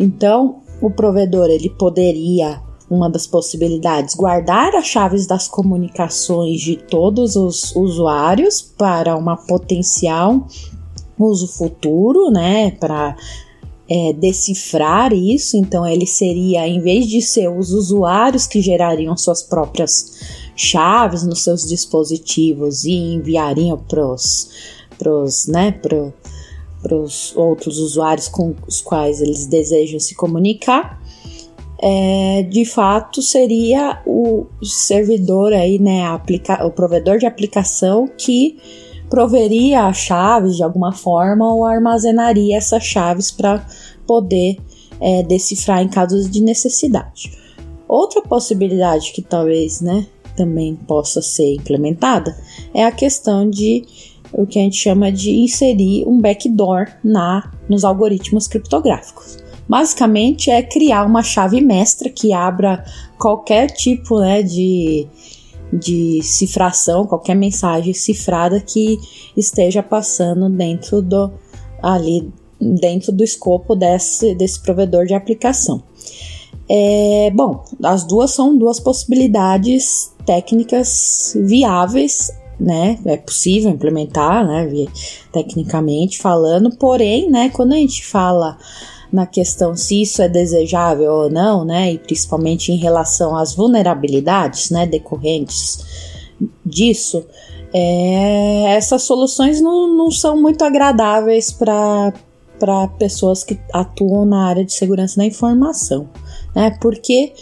Então, 0.00 0.62
o 0.82 0.90
provedor 0.90 1.48
ele 1.48 1.70
poderia 1.70 2.60
uma 2.90 3.08
das 3.08 3.24
possibilidades, 3.24 4.16
guardar 4.16 4.74
as 4.74 4.86
chaves 4.86 5.28
das 5.28 5.46
comunicações 5.46 6.60
de 6.60 6.76
todos 6.76 7.36
os 7.36 7.74
usuários 7.76 8.60
para 8.60 9.16
uma 9.16 9.36
potencial 9.36 10.44
uso 11.18 11.46
futuro, 11.46 12.30
né? 12.30 12.72
Para 12.72 13.16
é, 13.88 14.12
decifrar 14.12 15.12
isso, 15.12 15.56
então 15.56 15.86
ele 15.86 16.06
seria, 16.06 16.66
em 16.66 16.80
vez 16.80 17.06
de 17.06 17.20
ser 17.20 17.48
os 17.48 17.72
usuários 17.72 18.46
que 18.46 18.62
gerariam 18.62 19.16
suas 19.16 19.42
próprias 19.42 20.44
chaves 20.56 21.22
nos 21.24 21.42
seus 21.42 21.68
dispositivos 21.68 22.84
e 22.84 22.92
enviariam 22.92 23.76
para 23.76 24.02
os 24.02 25.46
né, 25.48 25.78
outros 27.34 27.78
usuários 27.78 28.28
com 28.28 28.54
os 28.66 28.80
quais 28.80 29.20
eles 29.20 29.46
desejam 29.46 30.00
se 30.00 30.14
comunicar, 30.14 31.02
é, 31.82 32.42
de 32.48 32.64
fato 32.64 33.20
seria 33.20 34.00
o 34.06 34.46
servidor 34.62 35.52
aí, 35.52 35.78
né, 35.78 36.06
aplica 36.06 36.64
o 36.64 36.70
provedor 36.70 37.18
de 37.18 37.26
aplicação 37.26 38.08
que 38.16 38.56
proveria 39.08 39.86
as 39.86 39.96
chaves 39.96 40.56
de 40.56 40.62
alguma 40.62 40.92
forma 40.92 41.52
ou 41.52 41.64
armazenaria 41.64 42.56
essas 42.56 42.82
chaves 42.82 43.30
para 43.30 43.64
poder 44.06 44.58
é, 45.00 45.22
decifrar 45.22 45.82
em 45.82 45.88
casos 45.88 46.30
de 46.30 46.40
necessidade. 46.40 47.32
Outra 47.86 48.22
possibilidade 48.22 49.12
que 49.12 49.22
talvez, 49.22 49.80
né, 49.80 50.06
também 50.36 50.74
possa 50.74 51.22
ser 51.22 51.54
implementada 51.54 52.36
é 52.72 52.84
a 52.84 52.90
questão 52.90 53.48
de 53.48 53.84
o 54.32 54.46
que 54.46 54.58
a 54.58 54.62
gente 54.62 54.76
chama 54.76 55.12
de 55.12 55.30
inserir 55.30 56.04
um 56.08 56.20
backdoor 56.20 56.88
na 57.02 57.52
nos 57.68 57.84
algoritmos 57.84 58.48
criptográficos. 58.48 59.38
Basicamente 59.68 60.50
é 60.50 60.62
criar 60.62 61.04
uma 61.04 61.22
chave 61.22 61.60
mestra 61.60 62.10
que 62.10 62.32
abra 62.32 62.84
qualquer 63.18 63.70
tipo 63.70 64.18
né, 64.20 64.42
de, 64.42 65.06
de 65.78 66.20
cifração, 66.22 67.06
qualquer 67.06 67.34
mensagem 67.34 67.92
cifrada 67.92 68.60
que 68.60 68.98
esteja 69.36 69.82
passando 69.82 70.48
dentro 70.48 71.02
do 71.02 71.32
ali 71.82 72.32
dentro 72.60 73.12
do 73.12 73.22
escopo 73.22 73.74
desse, 73.74 74.34
desse 74.34 74.60
provedor 74.60 75.04
de 75.04 75.14
aplicação. 75.14 75.82
É, 76.68 77.30
bom, 77.34 77.62
as 77.82 78.04
duas 78.04 78.30
são 78.30 78.56
duas 78.56 78.80
possibilidades 78.80 80.12
técnicas 80.24 81.36
viáveis, 81.44 82.30
né? 82.58 82.98
É 83.04 83.16
possível 83.16 83.70
implementar, 83.70 84.46
né? 84.46 84.66
Tecnicamente 85.30 86.18
falando, 86.18 86.74
porém, 86.76 87.30
né? 87.30 87.50
Quando 87.50 87.72
a 87.72 87.76
gente 87.76 88.04
fala 88.04 88.56
na 89.14 89.26
questão 89.26 89.76
se 89.76 90.02
isso 90.02 90.20
é 90.20 90.28
desejável 90.28 91.12
ou 91.12 91.30
não, 91.30 91.64
né? 91.64 91.92
E 91.92 91.98
principalmente 91.98 92.72
em 92.72 92.76
relação 92.76 93.36
às 93.36 93.54
vulnerabilidades, 93.54 94.70
né? 94.70 94.86
Decorrentes 94.86 95.78
disso, 96.66 97.24
é, 97.72 98.74
essas 98.74 99.04
soluções 99.04 99.60
não, 99.60 99.96
não 99.96 100.10
são 100.10 100.42
muito 100.42 100.64
agradáveis 100.64 101.52
para 101.52 102.12
para 102.58 102.88
pessoas 102.88 103.44
que 103.44 103.58
atuam 103.72 104.24
na 104.24 104.46
área 104.46 104.64
de 104.64 104.72
segurança 104.72 105.16
da 105.16 105.24
informação, 105.24 106.08
né? 106.54 106.76
Porque 106.80 107.32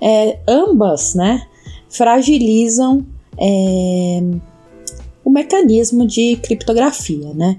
é, 0.00 0.38
ambas, 0.46 1.14
né, 1.14 1.46
fragilizam 1.88 3.06
é, 3.38 4.20
o 5.24 5.30
mecanismo 5.30 6.06
de 6.06 6.36
criptografia, 6.36 7.32
né? 7.32 7.58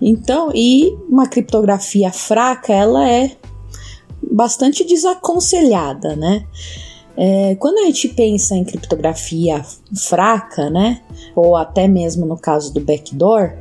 Então, 0.00 0.50
e 0.54 0.96
uma 1.08 1.26
criptografia 1.28 2.10
fraca, 2.12 2.72
ela 2.72 3.08
é 3.08 3.36
bastante 4.22 4.84
desaconselhada, 4.84 6.16
né? 6.16 6.46
É, 7.16 7.54
quando 7.56 7.78
a 7.78 7.86
gente 7.86 8.08
pensa 8.08 8.56
em 8.56 8.64
criptografia 8.64 9.64
fraca, 9.96 10.68
né, 10.68 11.00
ou 11.36 11.54
até 11.54 11.86
mesmo 11.86 12.26
no 12.26 12.36
caso 12.36 12.74
do 12.74 12.80
backdoor, 12.80 13.52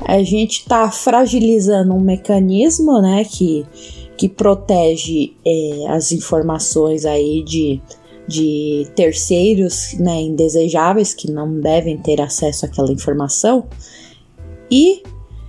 a 0.00 0.22
gente 0.22 0.60
está 0.60 0.90
fragilizando 0.90 1.92
um 1.92 2.00
mecanismo, 2.00 3.00
né, 3.02 3.24
que, 3.24 3.66
que 4.16 4.26
protege 4.26 5.36
é, 5.46 5.86
as 5.88 6.12
informações 6.12 7.04
aí 7.04 7.42
de, 7.44 7.78
de 8.26 8.86
terceiros, 8.96 9.94
né, 9.98 10.22
indesejáveis 10.22 11.12
que 11.12 11.30
não 11.30 11.60
devem 11.60 11.98
ter 11.98 12.22
acesso 12.22 12.64
àquela 12.64 12.90
informação 12.90 13.66
e 14.70 15.02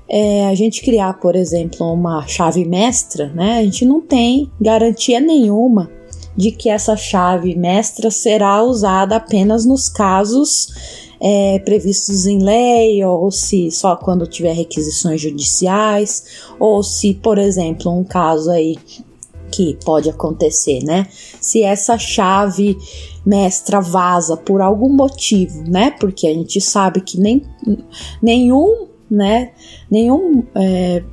é, 0.07 0.47
a 0.47 0.55
gente 0.55 0.81
criar, 0.81 1.19
por 1.19 1.35
exemplo, 1.35 1.91
uma 1.91 2.25
chave 2.27 2.65
mestra, 2.65 3.27
né, 3.33 3.59
a 3.59 3.63
gente 3.63 3.85
não 3.85 4.01
tem 4.01 4.51
garantia 4.59 5.19
nenhuma 5.19 5.89
de 6.35 6.51
que 6.51 6.69
essa 6.69 6.95
chave 6.97 7.55
mestra 7.55 8.11
será 8.11 8.61
usada 8.61 9.15
apenas 9.15 9.65
nos 9.65 9.87
casos 9.87 11.05
é, 11.19 11.59
previstos 11.59 12.25
em 12.25 12.43
lei, 12.43 13.03
ou 13.03 13.31
se 13.31 13.71
só 13.71 13.95
quando 13.95 14.27
tiver 14.27 14.53
requisições 14.53 15.21
judiciais, 15.21 16.25
ou 16.59 16.83
se, 16.83 17.13
por 17.13 17.37
exemplo, 17.37 17.91
um 17.91 18.03
caso 18.03 18.51
aí 18.51 18.75
que 19.51 19.77
pode 19.85 20.09
acontecer, 20.09 20.83
né? 20.83 21.07
Se 21.39 21.63
essa 21.63 21.97
chave 21.97 22.77
mestra 23.25 23.79
vaza 23.79 24.35
por 24.35 24.61
algum 24.61 24.89
motivo, 24.89 25.63
né? 25.63 25.91
Porque 25.91 26.27
a 26.27 26.33
gente 26.33 26.59
sabe 26.59 26.99
que 26.99 27.19
nem 27.19 27.41
nenhum 28.21 28.87
né? 29.09 29.51
Nenhum, 29.89 30.43
é, 30.55 31.03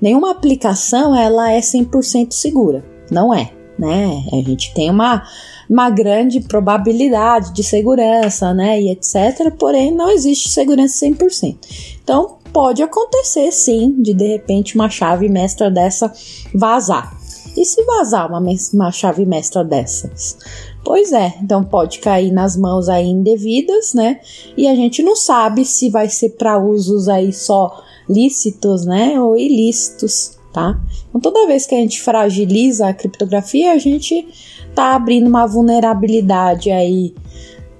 nenhuma 0.00 0.30
aplicação 0.30 1.14
ela 1.14 1.52
é 1.52 1.60
100% 1.60 2.32
segura, 2.32 2.84
não 3.10 3.32
é, 3.34 3.50
né? 3.78 4.24
A 4.32 4.36
gente 4.36 4.72
tem 4.74 4.90
uma, 4.90 5.22
uma 5.68 5.90
grande 5.90 6.40
probabilidade 6.40 7.52
de 7.52 7.62
segurança, 7.62 8.52
né? 8.54 8.80
E 8.80 8.90
etc. 8.90 9.50
Porém, 9.58 9.94
não 9.94 10.10
existe 10.10 10.48
segurança 10.50 11.06
100%. 11.06 11.98
Então, 12.02 12.38
pode 12.52 12.82
acontecer 12.82 13.50
sim 13.52 13.94
de 13.98 14.12
de 14.12 14.26
repente 14.26 14.74
uma 14.74 14.90
chave 14.90 15.28
mestra 15.28 15.70
dessa 15.70 16.12
vazar. 16.54 17.18
E 17.56 17.64
se 17.64 17.82
vazar 17.84 18.28
uma, 18.28 18.42
uma 18.72 18.92
chave 18.92 19.26
mestra 19.26 19.64
dessas? 19.64 20.38
Pois 20.82 21.12
é, 21.12 21.34
então 21.42 21.62
pode 21.62 21.98
cair 21.98 22.32
nas 22.32 22.56
mãos 22.56 22.88
aí 22.88 23.06
indevidas, 23.06 23.92
né? 23.92 24.20
E 24.56 24.66
a 24.66 24.74
gente 24.74 25.02
não 25.02 25.14
sabe 25.14 25.64
se 25.64 25.90
vai 25.90 26.08
ser 26.08 26.30
para 26.30 26.58
usos 26.58 27.08
aí 27.08 27.32
só 27.32 27.82
lícitos, 28.08 28.84
né, 28.84 29.20
ou 29.20 29.36
ilícitos, 29.36 30.38
tá? 30.52 30.80
Então 31.08 31.20
toda 31.20 31.46
vez 31.46 31.66
que 31.66 31.74
a 31.74 31.78
gente 31.78 32.00
fragiliza 32.00 32.88
a 32.88 32.94
criptografia, 32.94 33.72
a 33.72 33.78
gente 33.78 34.26
tá 34.74 34.94
abrindo 34.94 35.28
uma 35.28 35.46
vulnerabilidade 35.46 36.70
aí 36.70 37.14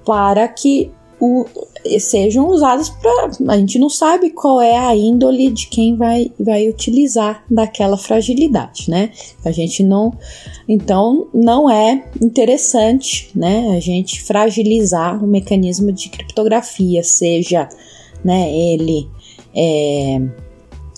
para 0.05 0.47
que 0.47 0.91
o, 1.19 1.45
sejam 1.99 2.47
usadas 2.47 2.89
para. 2.89 3.31
A 3.49 3.57
gente 3.57 3.79
não 3.79 3.89
sabe 3.89 4.29
qual 4.29 4.61
é 4.61 4.77
a 4.77 4.95
índole 4.95 5.49
de 5.49 5.67
quem 5.67 5.95
vai, 5.95 6.31
vai 6.39 6.67
utilizar 6.67 7.43
daquela 7.49 7.97
fragilidade, 7.97 8.89
né? 8.89 9.11
A 9.43 9.51
gente 9.51 9.83
não. 9.83 10.13
Então, 10.67 11.27
não 11.33 11.69
é 11.69 12.05
interessante, 12.21 13.29
né? 13.35 13.75
A 13.75 13.79
gente 13.79 14.21
fragilizar 14.21 15.23
o 15.23 15.27
mecanismo 15.27 15.91
de 15.91 16.09
criptografia, 16.09 17.03
seja 17.03 17.67
né, 18.23 18.51
ele. 18.51 19.09
É, 19.55 20.21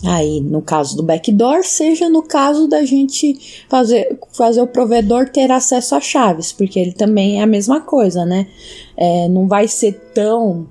aí 0.06 0.42
no 0.42 0.62
caso 0.62 0.96
do 0.96 1.04
backdoor, 1.04 1.64
seja 1.64 2.10
no 2.10 2.22
caso 2.22 2.68
da 2.68 2.84
gente 2.84 3.66
fazer, 3.70 4.18
fazer 4.34 4.62
o 4.62 4.68
provedor 4.68 5.30
ter 5.30 5.52
acesso 5.52 5.96
às 5.96 6.04
chaves, 6.04 6.52
porque 6.52 6.80
ele 6.80 6.92
também 6.92 7.40
é 7.40 7.44
a 7.44 7.48
mesma 7.48 7.82
coisa, 7.82 8.26
né? 8.26 8.48
É, 8.98 9.28
não 9.30 9.48
vai 9.48 9.68
ser 9.68 9.94
tão 10.14 10.68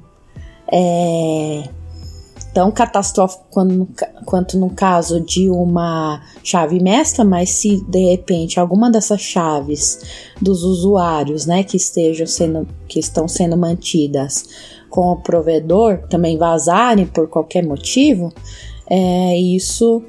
é, 0.72 1.68
tão 2.54 2.70
catastrófico 2.70 3.44
quando, 3.50 3.88
quanto 4.24 4.58
no 4.58 4.70
caso 4.70 5.20
de 5.20 5.50
uma 5.50 6.22
chave 6.42 6.80
mestra, 6.80 7.24
mas 7.24 7.50
se 7.50 7.84
de 7.84 8.10
repente 8.10 8.58
alguma 8.58 8.90
dessas 8.90 9.20
chaves 9.20 10.32
dos 10.40 10.62
usuários, 10.62 11.46
né, 11.46 11.62
que 11.62 11.76
estejam 11.76 12.26
sendo 12.26 12.66
que 12.88 12.98
estão 12.98 13.28
sendo 13.28 13.56
mantidas 13.56 14.48
com 14.88 15.12
o 15.12 15.16
provedor 15.16 16.06
também 16.08 16.36
vazarem 16.36 17.06
por 17.06 17.28
qualquer 17.28 17.64
motivo, 17.64 18.32
é, 18.88 19.38
isso 19.38 20.02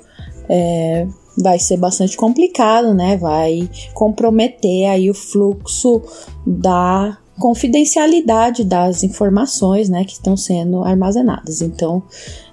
é, 0.49 1.07
vai 1.37 1.57
ser 1.57 1.77
bastante 1.77 2.17
complicado, 2.17 2.93
né? 2.93 3.15
Vai 3.15 3.69
comprometer 3.93 4.89
aí 4.89 5.09
o 5.09 5.13
fluxo 5.13 6.01
da 6.45 7.17
confidencialidade 7.39 8.63
das 8.63 9.03
informações, 9.03 9.89
né, 9.89 10.03
que 10.05 10.13
estão 10.13 10.37
sendo 10.37 10.83
armazenadas. 10.83 11.61
Então, 11.61 12.03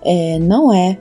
é, 0.02 0.38
não 0.38 0.72
é 0.72 0.98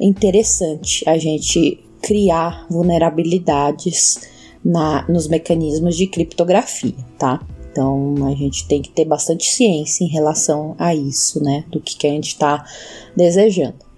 interessante 0.00 1.08
a 1.08 1.16
gente 1.16 1.82
criar 2.02 2.66
vulnerabilidades 2.68 4.20
na, 4.64 5.06
nos 5.08 5.28
mecanismos 5.28 5.96
de 5.96 6.06
criptografia, 6.06 6.94
tá? 7.18 7.40
Então 7.70 8.14
a 8.26 8.34
gente 8.34 8.66
tem 8.66 8.82
que 8.82 8.90
ter 8.90 9.04
bastante 9.04 9.50
ciência 9.50 10.04
em 10.04 10.08
relação 10.08 10.74
a 10.78 10.94
isso, 10.94 11.42
né? 11.42 11.64
Do 11.70 11.80
que, 11.80 11.96
que 11.96 12.06
a 12.06 12.10
gente 12.10 12.28
está 12.28 12.64
desejando. 13.16 13.91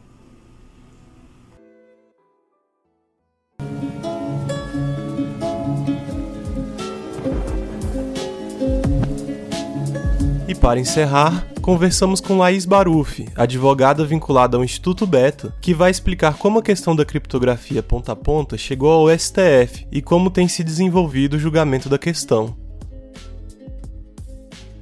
Para 10.64 10.80
encerrar, 10.80 11.46
conversamos 11.60 12.22
com 12.22 12.38
Laís 12.38 12.64
Baruf, 12.64 13.28
advogada 13.36 14.02
vinculada 14.02 14.56
ao 14.56 14.64
Instituto 14.64 15.06
Beta, 15.06 15.54
que 15.60 15.74
vai 15.74 15.90
explicar 15.90 16.38
como 16.38 16.58
a 16.58 16.62
questão 16.62 16.96
da 16.96 17.04
criptografia 17.04 17.82
ponta 17.82 18.12
a 18.12 18.16
ponta 18.16 18.56
chegou 18.56 18.90
ao 18.90 19.18
STF 19.18 19.86
e 19.92 20.00
como 20.00 20.30
tem 20.30 20.48
se 20.48 20.64
desenvolvido 20.64 21.34
o 21.34 21.38
julgamento 21.38 21.86
da 21.90 21.98
questão. 21.98 22.56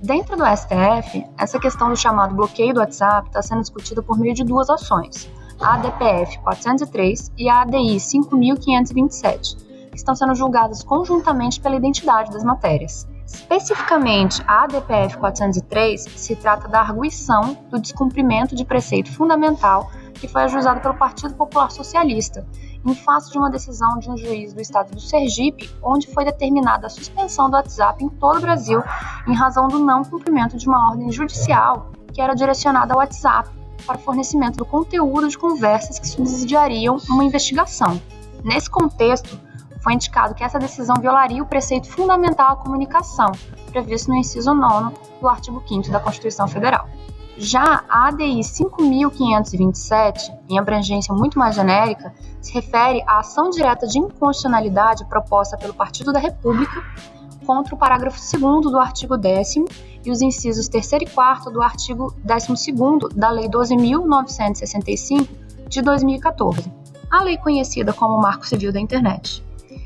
Dentro 0.00 0.36
do 0.36 0.44
STF, 0.44 1.26
essa 1.36 1.58
questão 1.58 1.88
do 1.88 1.96
chamado 1.96 2.36
bloqueio 2.36 2.72
do 2.72 2.78
WhatsApp 2.78 3.26
está 3.26 3.42
sendo 3.42 3.62
discutida 3.62 4.00
por 4.00 4.16
meio 4.16 4.34
de 4.34 4.44
duas 4.44 4.70
ações, 4.70 5.28
a 5.60 5.74
ADPF 5.74 6.38
403 6.44 7.32
e 7.36 7.48
a 7.48 7.62
ADI 7.62 7.98
5527, 7.98 9.56
que 9.90 9.96
estão 9.96 10.14
sendo 10.14 10.36
julgadas 10.36 10.84
conjuntamente 10.84 11.60
pela 11.60 11.74
identidade 11.74 12.30
das 12.30 12.44
matérias. 12.44 13.10
Especificamente, 13.32 14.42
a 14.46 14.64
ADPF 14.64 15.16
403 15.16 16.02
se 16.02 16.36
trata 16.36 16.68
da 16.68 16.80
arguição 16.80 17.56
do 17.70 17.80
descumprimento 17.80 18.54
de 18.54 18.64
preceito 18.64 19.10
fundamental 19.12 19.90
que 20.14 20.28
foi 20.28 20.42
ajuizado 20.42 20.80
pelo 20.80 20.94
Partido 20.94 21.34
Popular 21.34 21.70
Socialista, 21.70 22.46
em 22.86 22.94
face 22.94 23.32
de 23.32 23.38
uma 23.38 23.50
decisão 23.50 23.98
de 23.98 24.10
um 24.10 24.16
juiz 24.16 24.52
do 24.52 24.60
estado 24.60 24.92
do 24.92 25.00
Sergipe, 25.00 25.68
onde 25.82 26.06
foi 26.12 26.24
determinada 26.24 26.86
a 26.86 26.90
suspensão 26.90 27.50
do 27.50 27.56
WhatsApp 27.56 28.04
em 28.04 28.08
todo 28.08 28.38
o 28.38 28.40
Brasil 28.40 28.80
em 29.26 29.34
razão 29.34 29.66
do 29.66 29.78
não 29.78 30.04
cumprimento 30.04 30.56
de 30.56 30.68
uma 30.68 30.90
ordem 30.90 31.10
judicial 31.10 31.90
que 32.12 32.20
era 32.20 32.34
direcionada 32.34 32.92
ao 32.92 33.00
WhatsApp 33.00 33.50
para 33.86 33.98
fornecimento 33.98 34.58
do 34.58 34.64
conteúdo 34.64 35.28
de 35.28 35.38
conversas 35.38 35.98
que 35.98 36.06
subsidiariam 36.06 36.98
uma 37.08 37.24
investigação. 37.24 38.00
Nesse 38.44 38.70
contexto, 38.70 39.40
foi 39.82 39.94
indicado 39.94 40.34
que 40.34 40.44
essa 40.44 40.58
decisão 40.58 40.96
violaria 41.00 41.42
o 41.42 41.46
preceito 41.46 41.88
fundamental 41.88 42.52
à 42.52 42.56
comunicação, 42.56 43.32
previsto 43.70 44.10
no 44.10 44.16
inciso 44.16 44.54
9 44.54 44.94
do 45.20 45.28
artigo 45.28 45.62
5 45.66 45.90
da 45.90 45.98
Constituição 45.98 46.46
Federal. 46.46 46.88
Já 47.36 47.82
a 47.88 48.08
ADI 48.08 48.44
5527, 48.44 50.32
em 50.48 50.58
abrangência 50.58 51.12
muito 51.12 51.38
mais 51.38 51.54
genérica, 51.56 52.14
se 52.40 52.52
refere 52.52 53.02
à 53.06 53.18
ação 53.18 53.50
direta 53.50 53.86
de 53.86 53.98
inconstitucionalidade 53.98 55.04
proposta 55.06 55.56
pelo 55.56 55.74
Partido 55.74 56.12
da 56.12 56.20
República 56.20 56.84
contra 57.44 57.74
o 57.74 57.78
parágrafo 57.78 58.18
2 58.38 58.70
do 58.70 58.78
artigo 58.78 59.16
10 59.16 59.54
e 60.04 60.10
os 60.10 60.22
incisos 60.22 60.68
3 60.68 60.92
e 60.92 61.06
4 61.06 61.50
do 61.50 61.60
artigo 61.60 62.14
12 62.22 62.72
da 63.16 63.30
Lei 63.30 63.48
12.965 63.48 65.28
de 65.68 65.82
2014, 65.82 66.70
a 67.10 67.22
lei 67.22 67.36
conhecida 67.38 67.92
como 67.92 68.20
Marco 68.20 68.46
Civil 68.46 68.72
da 68.72 68.78
Internet. 68.78 69.42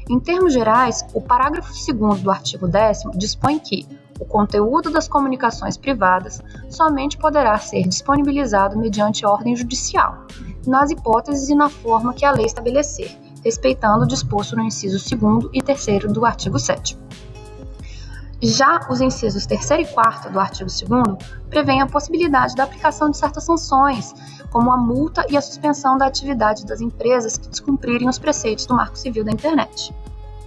Em 0.08 0.20
termos 0.20 0.52
gerais, 0.52 1.04
o 1.12 1.20
parágrafo 1.20 1.72
2 1.72 2.22
do 2.22 2.30
artigo 2.30 2.68
10 2.68 3.02
dispõe 3.16 3.58
que 3.58 3.84
o 4.20 4.24
conteúdo 4.24 4.88
das 4.88 5.08
comunicações 5.08 5.76
privadas 5.76 6.40
somente 6.70 7.18
poderá 7.18 7.58
ser 7.58 7.82
disponibilizado 7.82 8.78
mediante 8.78 9.26
ordem 9.26 9.56
judicial, 9.56 10.24
nas 10.64 10.90
hipóteses 10.90 11.48
e 11.48 11.56
na 11.56 11.68
forma 11.68 12.14
que 12.14 12.24
a 12.24 12.30
lei 12.30 12.46
estabelecer, 12.46 13.18
respeitando 13.44 14.04
o 14.04 14.06
disposto 14.06 14.54
no 14.54 14.62
inciso 14.62 14.96
2 15.16 15.50
e 15.52 15.60
3 15.60 16.04
do 16.12 16.24
artigo 16.24 16.56
7. 16.56 16.96
Já 18.40 18.86
os 18.88 19.00
incisos 19.00 19.44
3 19.44 19.70
e 19.70 19.84
4 19.86 20.30
do 20.30 20.38
artigo 20.38 20.70
2 20.70 21.16
prevêem 21.50 21.80
a 21.80 21.86
possibilidade 21.86 22.54
da 22.54 22.62
aplicação 22.62 23.10
de 23.10 23.16
certas 23.16 23.44
sanções, 23.44 24.14
como 24.56 24.72
a 24.72 24.76
multa 24.78 25.26
e 25.28 25.36
a 25.36 25.40
suspensão 25.42 25.98
da 25.98 26.06
atividade 26.06 26.64
das 26.64 26.80
empresas 26.80 27.36
que 27.36 27.46
descumprirem 27.46 28.08
os 28.08 28.18
preceitos 28.18 28.64
do 28.64 28.72
Marco 28.72 28.96
Civil 28.96 29.22
da 29.22 29.30
Internet. 29.30 29.94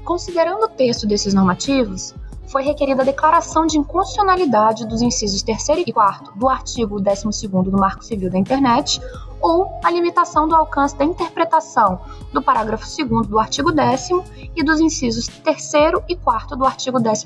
Considerando 0.04 0.64
o 0.64 0.68
texto 0.68 1.06
desses 1.06 1.32
normativos, 1.32 2.16
foi 2.48 2.64
requerida 2.64 3.04
a 3.04 3.06
declaração 3.06 3.68
de 3.68 3.78
inconstitucionalidade 3.78 4.88
dos 4.88 5.04
incisos 5.04 5.44
3 5.44 5.84
e 5.86 5.94
4 5.94 6.34
do 6.36 6.50
artigo 6.50 7.00
12 7.00 7.48
do 7.48 7.78
Marco 7.78 8.04
Civil 8.04 8.32
da 8.32 8.40
Internet 8.40 9.00
ou 9.42 9.72
a 9.84 9.92
limitação 9.92 10.48
do 10.48 10.56
alcance 10.56 10.98
da 10.98 11.06
interpretação 11.06 12.00
do 12.34 12.42
parágrafo 12.42 12.86
2 12.86 13.28
do 13.28 13.40
artigo 13.40 13.72
10 13.72 14.10
e 14.56 14.64
dos 14.64 14.80
incisos 14.80 15.28
3 15.28 15.72
e 16.08 16.16
4 16.16 16.56
do 16.56 16.66
artigo 16.66 17.00
12 17.00 17.26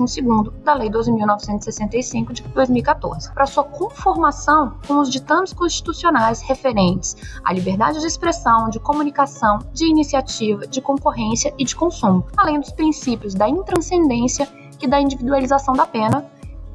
da 0.64 0.74
Lei 0.74 0.90
12.965 0.90 2.32
de 2.32 2.44
2014, 2.44 3.34
para 3.34 3.46
sua 3.46 3.64
conformação 3.64 4.78
com 4.88 5.00
os 5.00 5.10
ditames 5.10 5.54
constitucionais 5.54 6.42
referentes 6.42 7.16
à 7.44 7.54
liberdade 7.54 8.00
de 8.00 8.08
expressão, 8.08 8.70
de 8.70 8.80
comunicação, 8.80 9.60
de 9.74 9.86
iniciativa, 9.86 10.68
de 10.68 10.82
concorrência 10.82 11.54
e 11.58 11.66
de 11.66 11.76
consumo, 11.76 12.26
além 12.38 12.60
dos 12.60 12.72
princípios 12.72 13.34
da 13.34 13.48
intranscendência 13.48 14.48
e 14.82 14.88
da 14.88 15.00
individualização 15.00 15.74
da 15.74 15.86
pena, 15.86 16.26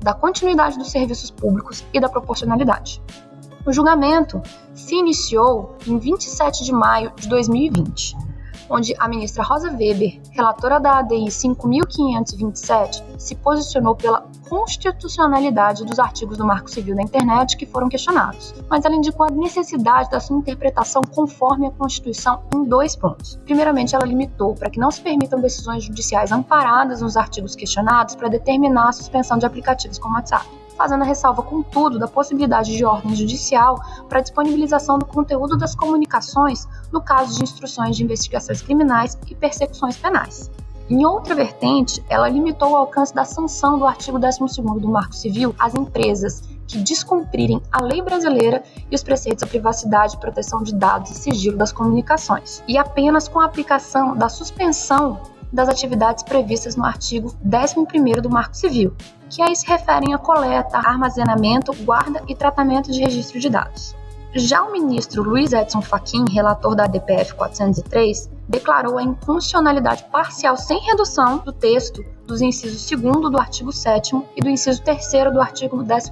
da 0.01 0.14
continuidade 0.14 0.79
dos 0.79 0.90
serviços 0.90 1.31
públicos 1.31 1.85
e 1.92 2.01
da 2.01 2.09
proporcionalidade. 2.09 3.03
O 3.66 3.73
julgamento 3.73 4.40
se 4.75 4.94
iniciou 4.94 5.77
em 5.87 5.99
27 5.99 6.64
de 6.64 6.73
maio 6.73 7.12
de 7.16 7.29
2020 7.29 8.29
onde 8.71 8.94
a 8.99 9.09
ministra 9.09 9.42
Rosa 9.42 9.71
Weber, 9.71 10.21
relatora 10.31 10.79
da 10.79 10.99
ADI 10.99 11.31
5527, 11.31 13.03
se 13.16 13.35
posicionou 13.35 13.97
pela 13.97 14.27
constitucionalidade 14.49 15.85
dos 15.85 15.99
artigos 15.99 16.37
do 16.37 16.44
Marco 16.44 16.71
Civil 16.71 16.94
da 16.97 17.03
Internet 17.03 17.57
que 17.57 17.66
foram 17.66 17.88
questionados, 17.88 18.55
mas 18.68 18.85
ela 18.85 18.94
indicou 18.94 19.27
a 19.27 19.31
necessidade 19.31 20.11
da 20.11 20.21
sua 20.21 20.37
interpretação 20.37 21.03
conforme 21.03 21.66
a 21.66 21.71
Constituição 21.71 22.42
em 22.55 22.64
dois 22.64 22.94
pontos. 22.97 23.38
Primeiramente, 23.44 23.94
ela 23.94 24.05
limitou 24.05 24.55
para 24.55 24.71
que 24.71 24.81
não 24.81 24.90
se 24.90 25.01
permitam 25.01 25.40
decisões 25.40 25.85
judiciais 25.85 26.33
amparadas 26.33 27.01
nos 27.01 27.16
artigos 27.16 27.55
questionados 27.55 28.14
para 28.14 28.29
determinar 28.29 28.88
a 28.88 28.92
suspensão 28.92 29.38
de 29.38 29.47
aplicativos 29.47 29.99
como 29.99 30.14
WhatsApp 30.14 30.58
fazendo 30.79 31.03
a 31.03 31.05
ressalva, 31.05 31.43
contudo, 31.43 31.99
da 31.99 32.07
possibilidade 32.07 32.75
de 32.75 32.85
ordem 32.85 33.14
judicial 33.14 33.79
para 34.09 34.21
disponibilização 34.21 34.97
do 34.97 35.05
conteúdo 35.05 35.59
das 35.59 35.75
comunicações 35.75 36.69
no 36.93 37.03
caso 37.03 37.37
de 37.37 37.43
instruções 37.43 37.97
de 37.97 38.05
investigações 38.05 38.62
criminais 38.62 39.19
e 39.29 39.35
persecuções 39.35 39.97
penais. 39.97 40.49
Em 40.88 41.05
outra 41.05 41.35
vertente, 41.35 42.03
ela 42.09 42.29
limitou 42.29 42.71
o 42.71 42.77
alcance 42.77 43.14
da 43.14 43.25
sanção 43.25 43.79
do 43.79 43.87
artigo 43.87 44.19
12º 44.19 44.81
do 44.81 44.88
Marco 44.88 45.14
Civil 45.14 45.55
às 45.59 45.75
empresas 45.75 46.43
que 46.67 46.79
descumprirem 46.79 47.61
a 47.73 47.83
lei 47.83 48.01
brasileira 48.01 48.62
e 48.91 48.95
os 48.95 49.03
preceitos 49.03 49.43
da 49.43 49.47
privacidade, 49.47 50.19
proteção 50.19 50.62
de 50.62 50.75
dados 50.75 51.11
e 51.11 51.14
sigilo 51.14 51.57
das 51.57 51.73
comunicações, 51.73 52.62
e 52.69 52.79
apenas 52.79 53.27
com 53.27 53.41
a 53.41 53.47
aplicação 53.47 54.14
da 54.14 54.29
suspensão 54.29 55.19
das 55.53 55.69
atividades 55.69 56.23
previstas 56.23 56.77
no 56.77 56.85
artigo 56.85 57.35
11º 57.47 58.21
do 58.21 58.31
Marco 58.31 58.57
Civil, 58.57 58.95
que 59.31 59.43
aí 59.43 59.55
se 59.55 59.67
referem 59.67 60.15
a 60.15 60.19
coleta, 60.19 60.79
armazenamento, 60.79 61.73
guarda 61.85 62.23
e 62.29 62.35
tratamento 62.35 62.91
de 62.91 63.01
registro 63.01 63.39
de 63.39 63.49
dados. 63.49 63.95
Já 64.35 64.63
o 64.63 64.71
ministro 64.71 65.23
Luiz 65.23 65.53
Edson 65.53 65.81
Fachin, 65.81 66.27
relator 66.31 66.75
da 66.75 66.87
DPF 66.87 67.35
403, 67.35 68.31
declarou 68.47 68.99
a 68.99 69.03
inconstitucionalidade 69.03 70.05
parcial 70.13 70.57
sem 70.57 70.79
redução 70.81 71.39
do 71.39 71.53
texto 71.53 72.05
dos 72.27 72.43
incisos 72.43 72.89
2 72.91 73.31
do 73.31 73.39
artigo 73.39 73.73
7 73.73 74.15
e 74.37 74.43
do 74.43 74.51
inciso 74.51 74.83
3 74.83 75.33
do 75.33 75.41
artigo 75.41 75.83
12 75.83 76.11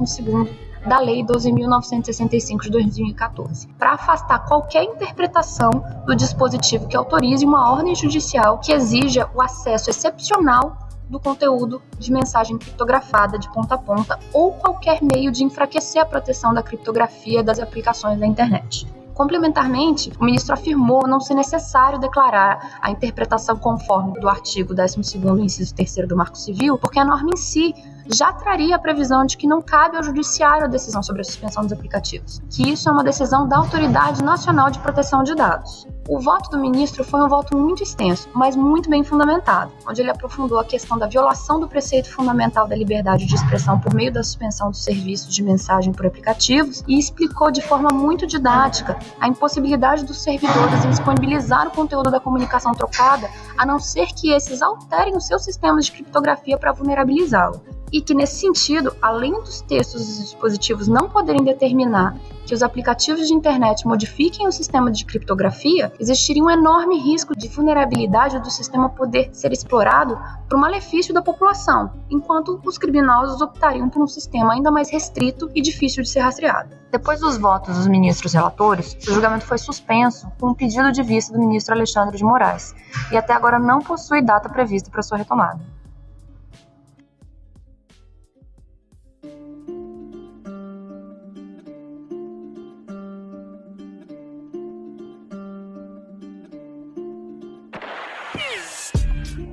da 0.87 1.01
Lei 1.01 1.25
12.965 1.25 2.63
de 2.63 2.71
2014, 2.71 3.69
para 3.79 3.93
afastar 3.93 4.47
qualquer 4.47 4.85
interpretação 4.85 5.71
do 6.07 6.15
dispositivo 6.15 6.87
que 6.87 6.97
autorize 6.97 7.45
uma 7.45 7.73
ordem 7.73 7.95
judicial 7.95 8.59
que 8.59 8.73
exija 8.73 9.29
o 9.35 9.43
acesso 9.43 9.91
excepcional 9.91 10.79
do 11.09 11.21
conteúdo 11.21 11.83
de 11.99 12.13
mensagem 12.13 12.59
criptografada 12.59 13.39
de 13.39 13.53
ponta 13.53 13.75
a 13.75 13.79
ponta 13.79 14.19
ou 14.33 14.53
qualquer 14.53 15.01
meio 15.03 15.31
de 15.31 15.45
enfraquecer 15.45 16.03
a 16.03 16.07
proteção 16.07 16.55
da 16.55 16.63
criptografia 16.63 17.43
das 17.43 17.59
aplicações 17.59 18.19
da 18.19 18.27
internet. 18.27 18.87
Complementarmente, 19.15 20.13
o 20.21 20.25
ministro 20.25 20.53
afirmou 20.53 21.09
não 21.09 21.21
ser 21.21 21.35
necessário 21.35 21.99
declarar 21.99 22.79
a 22.83 22.91
interpretação 22.91 23.57
conforme 23.57 24.21
do 24.21 24.29
artigo 24.29 24.75
12º, 24.75 25.43
inciso 25.43 25.75
3 25.75 26.07
do 26.07 26.17
Marco 26.17 26.37
Civil, 26.37 26.77
porque 26.77 26.99
a 26.99 27.05
norma 27.05 27.31
em 27.33 27.37
si 27.37 27.75
já 28.13 28.33
traria 28.33 28.77
a 28.77 28.79
previsão 28.79 29.25
de 29.25 29.37
que 29.37 29.47
não 29.47 29.61
cabe 29.61 29.97
ao 29.97 30.03
judiciário 30.03 30.65
a 30.65 30.69
decisão 30.69 31.03
sobre 31.03 31.23
a 31.23 31.25
suspensão 31.25 31.63
dos 31.63 31.73
aplicativos, 31.73 32.41
que 32.51 32.71
isso 32.71 32.89
é 32.89 32.93
uma 32.93 33.05
decisão 33.05 33.49
da 33.49 33.57
Autoridade 33.57 34.23
Nacional 34.23 34.71
de 34.71 34.79
Proteção 34.79 35.23
de 35.23 35.35
Dados. 35.35 35.87
O 36.09 36.21
voto 36.21 36.49
do 36.51 36.59
ministro 36.59 37.03
foi 37.03 37.21
um 37.21 37.29
voto 37.29 37.57
muito 37.57 37.83
extenso, 37.83 38.29
mas 38.33 38.55
muito 38.55 38.89
bem 38.89 39.03
fundamentado, 39.03 39.73
onde 39.89 40.01
ele 40.01 40.11
aprofundou 40.11 40.61
a 40.61 40.65
questão 40.65 40.97
da 40.97 41.09
violação 41.09 41.59
do 41.59 41.67
preceito 41.67 42.09
fundamental 42.09 42.69
da 42.69 42.77
liberdade 42.77 43.27
de 43.27 43.35
expressão 43.35 43.81
por 43.81 43.93
meio 43.93 44.13
da 44.13 44.23
suspensão 44.23 44.71
dos 44.71 44.85
serviços 44.85 45.35
de 45.35 45.43
mensagem 45.43 45.93
por 45.93 46.07
aplicativos 46.07 46.85
e 46.87 46.97
explicou 46.97 47.51
de 47.51 47.61
forma 47.61 47.89
muito 47.89 48.25
didática 48.25 48.97
a 49.21 49.27
impossibilidade 49.27 50.05
dos 50.05 50.23
servidores 50.23 50.85
em 50.85 50.91
disponibilizar 50.91 51.67
o 51.67 51.73
conteúdo 51.73 52.09
da 52.09 52.21
comunicação 52.21 52.73
trocada, 52.73 53.29
a 53.59 53.67
não 53.67 53.81
ser 53.81 54.07
que 54.07 54.31
esses 54.31 54.63
alterem 54.63 55.17
os 55.17 55.27
seus 55.27 55.43
sistemas 55.43 55.87
de 55.87 55.93
criptografia 55.93 56.57
para 56.57 56.73
vulnerabilizá-lo 56.73 57.76
e 57.93 58.01
que, 58.01 58.15
nesse 58.15 58.37
sentido, 58.37 58.95
além 59.01 59.33
dos 59.33 59.61
textos 59.63 60.07
dos 60.07 60.19
dispositivos 60.19 60.89
não 60.89 61.09
poderem 61.09 61.45
determinar 61.45 62.17
que 62.47 62.55
os 62.55 62.63
aplicativos 62.63 63.27
de 63.27 63.35
internet 63.35 63.87
modifiquem 63.87 64.47
o 64.47 64.53
sistema 64.53 64.91
de 64.91 65.05
criptografia, 65.05 65.93
existiria 65.99 66.43
um 66.43 66.51
enorme 66.51 66.97
risco 66.97 67.37
de 67.37 67.49
vulnerabilidade 67.49 68.39
do 68.39 68.51
sistema 68.51 68.89
poder 68.89 69.31
ser 69.33 69.53
explorado 69.53 70.17
para 70.49 70.57
o 70.57 70.61
malefício 70.61 71.13
da 71.13 71.21
população, 71.21 71.91
enquanto 72.09 72.61
os 72.65 72.79
criminosos 72.79 73.41
optariam 73.41 73.89
por 73.89 74.01
um 74.01 74.07
sistema 74.07 74.53
ainda 74.53 74.71
mais 74.71 74.89
restrito 74.91 75.51
e 75.55 75.61
difícil 75.61 76.05
de 76.05 76.09
ser 76.09 76.21
rastreado. 76.21 76.77
Depois 76.93 77.19
dos 77.19 77.37
votos 77.37 77.77
dos 77.77 77.89
ministros 77.89 78.33
relatores, 78.33 78.97
o 79.09 79.13
julgamento 79.13 79.45
foi 79.45 79.59
suspenso 79.59 80.31
com 80.39 80.51
um 80.51 80.55
pedido 80.55 80.93
de 80.93 81.03
vista 81.03 81.33
do 81.33 81.41
ministro 81.41 81.75
Alexandre 81.75 82.17
de 82.17 82.25
Moraes, 82.25 82.75
e 83.11 83.17
até 83.17 83.33
agora 83.33 83.59
não 83.59 83.81
possui 83.81 84.23
data 84.23 84.49
prevista 84.49 84.89
para 84.89 85.03
sua 85.03 85.19
retomada. 85.19 85.76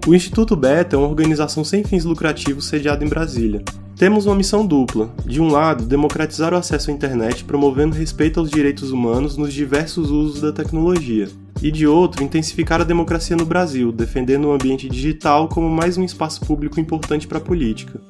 O 0.05 0.13
Instituto 0.13 0.53
Beta 0.53 0.97
é 0.97 0.99
uma 0.99 1.07
organização 1.07 1.63
sem 1.63 1.81
fins 1.81 2.03
lucrativos 2.03 2.65
sediada 2.65 3.05
em 3.05 3.07
Brasília. 3.07 3.63
Temos 3.95 4.25
uma 4.25 4.35
missão 4.35 4.67
dupla: 4.67 5.09
de 5.25 5.41
um 5.41 5.47
lado, 5.47 5.85
democratizar 5.85 6.53
o 6.53 6.57
acesso 6.57 6.91
à 6.91 6.93
internet 6.93 7.45
promovendo 7.45 7.95
respeito 7.95 8.37
aos 8.37 8.51
direitos 8.51 8.91
humanos 8.91 9.37
nos 9.37 9.53
diversos 9.53 10.11
usos 10.11 10.41
da 10.41 10.51
tecnologia, 10.51 11.29
e 11.61 11.71
de 11.71 11.87
outro, 11.87 12.21
intensificar 12.21 12.81
a 12.81 12.83
democracia 12.83 13.37
no 13.37 13.45
Brasil, 13.45 13.93
defendendo 13.93 14.49
o 14.49 14.51
ambiente 14.51 14.89
digital 14.89 15.47
como 15.47 15.69
mais 15.69 15.97
um 15.97 16.03
espaço 16.03 16.41
público 16.41 16.81
importante 16.81 17.25
para 17.25 17.37
a 17.37 17.41
política. 17.41 18.01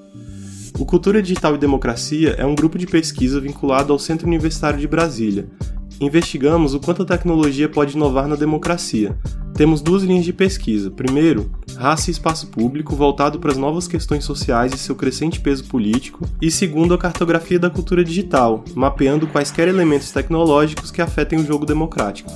O 0.80 0.86
Cultura 0.86 1.22
Digital 1.22 1.54
e 1.54 1.60
Democracia 1.60 2.34
é 2.40 2.46
um 2.46 2.56
grupo 2.56 2.80
de 2.80 2.88
pesquisa 2.88 3.40
vinculado 3.40 3.94
ao 3.94 4.00
Centro 4.00 4.26
Universitário 4.26 4.80
de 4.80 4.88
Brasília. 4.88 5.46
Investigamos 6.02 6.74
o 6.74 6.80
quanto 6.80 7.04
a 7.04 7.06
tecnologia 7.06 7.70
pode 7.70 7.96
inovar 7.96 8.28
na 8.28 8.36
democracia, 8.36 9.16
temos 9.54 9.82
duas 9.82 10.04
linhas 10.04 10.26
de 10.26 10.34
pesquisa. 10.34 10.90
Primeiro, 10.90 11.52
raça 11.76 12.10
e 12.10 12.12
espaço 12.12 12.48
público, 12.48 12.96
voltado 12.96 13.40
para 13.40 13.52
as 13.52 13.58
novas 13.58 13.88
questões 13.88 14.24
sociais 14.24 14.74
e 14.74 14.78
seu 14.78 14.96
crescente 14.96 15.40
peso 15.40 15.66
político. 15.66 16.28
E 16.42 16.50
segundo, 16.50 16.94
a 16.94 16.98
cartografia 16.98 17.60
da 17.60 17.70
cultura 17.70 18.04
digital, 18.04 18.64
mapeando 18.76 19.28
quaisquer 19.28 19.68
elementos 19.68 20.12
tecnológicos 20.12 20.92
que 20.92 21.02
afetem 21.02 21.40
o 21.40 21.46
jogo 21.46 21.66
democrático. 21.66 22.32